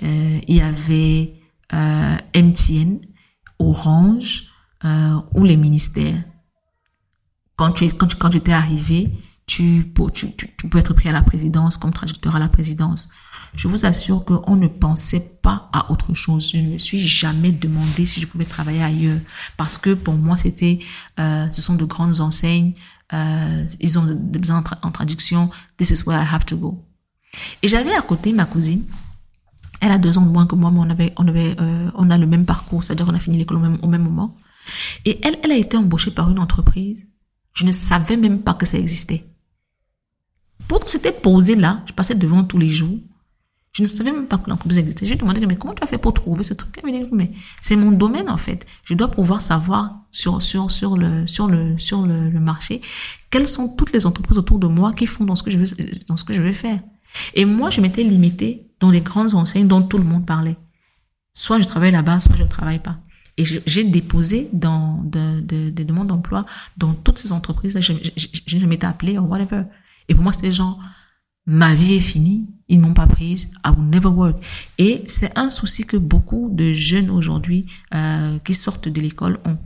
[0.02, 1.34] Euh, il y avait
[1.72, 2.98] euh, MTN,
[3.58, 4.48] Orange
[4.84, 6.22] euh, ou les ministères.
[7.56, 9.12] Quand tu, quand tu, quand tu étais arrivé,
[9.46, 13.08] tu, tu, tu, tu peux être pris à la présidence comme traducteur à la présidence.
[13.56, 16.50] Je vous assure qu'on ne pensait pas à autre chose.
[16.50, 19.20] Je ne me suis jamais demandé si je pouvais travailler ailleurs
[19.56, 20.80] parce que pour moi c'était,
[21.18, 22.72] ce sont de grandes enseignes,
[23.14, 25.50] euh, ils ont des besoins en, traduction.
[25.76, 26.84] This is where I have to go.
[27.62, 28.84] Et j'avais à côté ma cousine.
[29.80, 32.10] Elle a deux ans de moins que moi, mais on avait, on avait, euh, on
[32.10, 34.36] a le même parcours, c'est-à-dire qu'on a fini l'école au même, au même moment.
[35.04, 37.06] Et elle, elle a été embauchée par une entreprise.
[37.52, 39.24] Je ne savais même pas que ça existait.
[40.66, 41.82] Pourtant, c'était posé là.
[41.86, 42.98] Je passais devant tous les jours.
[43.74, 45.04] Je ne savais même pas que l'entreprise existait.
[45.04, 47.32] J'ai demandé, mais comment tu as fait pour trouver ce truc Elle me dit, mais
[47.60, 48.66] c'est mon domaine en fait.
[48.86, 52.80] Je dois pouvoir savoir sur sur sur le sur le sur le, marché
[53.30, 55.66] quelles sont toutes les entreprises autour de moi qui font dans ce que je veux
[56.08, 56.78] dans ce que je vais faire.
[57.34, 60.56] Et moi, je m'étais limitée dans les grandes enseignes dont tout le monde parlait.
[61.32, 62.98] Soit je travaille là-bas, soit je ne travaille pas.
[63.36, 66.46] Et j'ai déposé dans de, de, des demandes d'emploi
[66.76, 67.76] dans toutes ces entreprises.
[67.80, 69.64] Je, je, je, je m'étais appelée ou whatever.
[70.08, 70.78] Et pour moi, c'était genre,
[71.46, 74.42] ma vie est finie, ils m'ont pas prise, I will never work.
[74.78, 79.58] Et c'est un souci que beaucoup de jeunes aujourd'hui euh, qui sortent de l'école ont.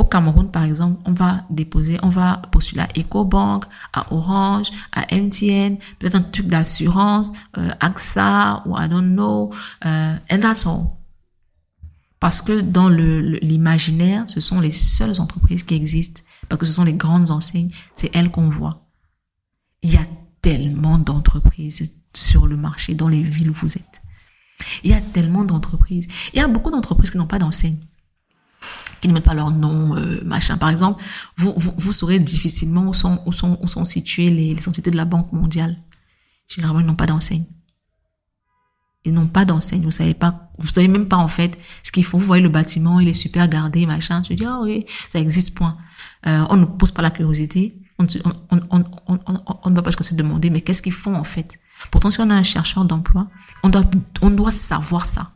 [0.00, 5.12] Au Cameroun, par exemple, on va déposer, on va postuler à EcoBank, à Orange, à
[5.12, 9.50] MTN, peut-être un truc d'assurance, euh, AXA ou I don't know,
[9.84, 10.86] euh, and that's all.
[12.20, 16.84] Parce que dans l'imaginaire, ce sont les seules entreprises qui existent, parce que ce sont
[16.84, 18.86] les grandes enseignes, c'est elles qu'on voit.
[19.82, 20.06] Il y a
[20.40, 24.02] tellement d'entreprises sur le marché dans les villes où vous êtes.
[24.82, 26.08] Il y a tellement d'entreprises.
[26.32, 27.78] Il y a beaucoup d'entreprises qui n'ont pas d'enseigne
[29.00, 30.56] qui ne mettent pas leur nom, euh, machin.
[30.58, 31.02] Par exemple,
[31.36, 34.96] vous, vous, saurez difficilement où sont, où sont, où sont situées les, les entités de
[34.96, 35.76] la Banque mondiale.
[36.48, 37.44] Généralement, ils n'ont pas d'enseigne.
[39.04, 39.82] Ils n'ont pas d'enseigne.
[39.82, 42.18] Vous savez pas, vous savez même pas en fait ce qu'ils font.
[42.18, 44.22] Vous voyez le bâtiment, il est super gardé, machin.
[44.28, 45.76] Je dis, ah oui, ça existe, point.
[46.26, 50.60] Euh, on ne pose pas la curiosité on ne va pas jusqu'à se demander, mais
[50.60, 51.58] qu'est-ce qu'ils font en fait?
[51.90, 53.28] Pourtant, si on a un chercheur d'emploi,
[53.62, 53.84] on doit,
[54.22, 55.32] on doit savoir ça.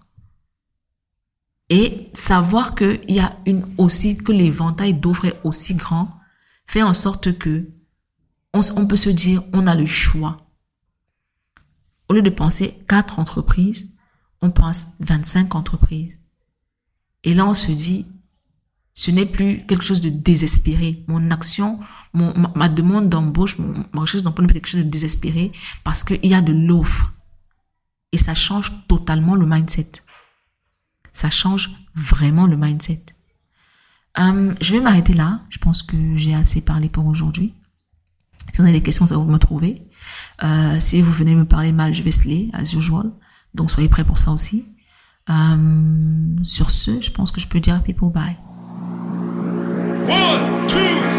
[1.69, 6.11] Et savoir qu'il y a une aussi, que l'éventail d'offres est aussi grand,
[6.67, 7.69] fait en sorte que
[8.55, 10.37] on, on peut se dire, on a le choix.
[12.09, 13.95] Au lieu de penser quatre entreprises,
[14.43, 16.21] on pense 25 entreprises.
[17.25, 18.07] Et là, on se dit,
[18.95, 21.05] ce n'est plus quelque chose de désespéré.
[21.09, 21.81] Mon action,
[22.13, 26.25] mon, ma, demande d'embauche, ma recherche d'emploi n'est plus quelque chose de désespéré parce qu'il
[26.27, 27.13] y a de l'offre.
[28.13, 29.93] Et ça change totalement le mindset.
[31.13, 33.05] Ça change vraiment le mindset.
[34.19, 35.41] Euh, je vais m'arrêter là.
[35.49, 37.55] Je pense que j'ai assez parlé pour aujourd'hui.
[38.53, 39.89] Si vous avez des questions, ça vous me trouver.
[40.43, 43.11] Euh, si vous venez me parler mal, je vais se as usual.
[43.55, 44.67] Donc soyez prêts pour ça aussi.
[45.31, 48.37] Euh, sur ce, je pense que je peux dire people bye.
[50.13, 51.12] One, two.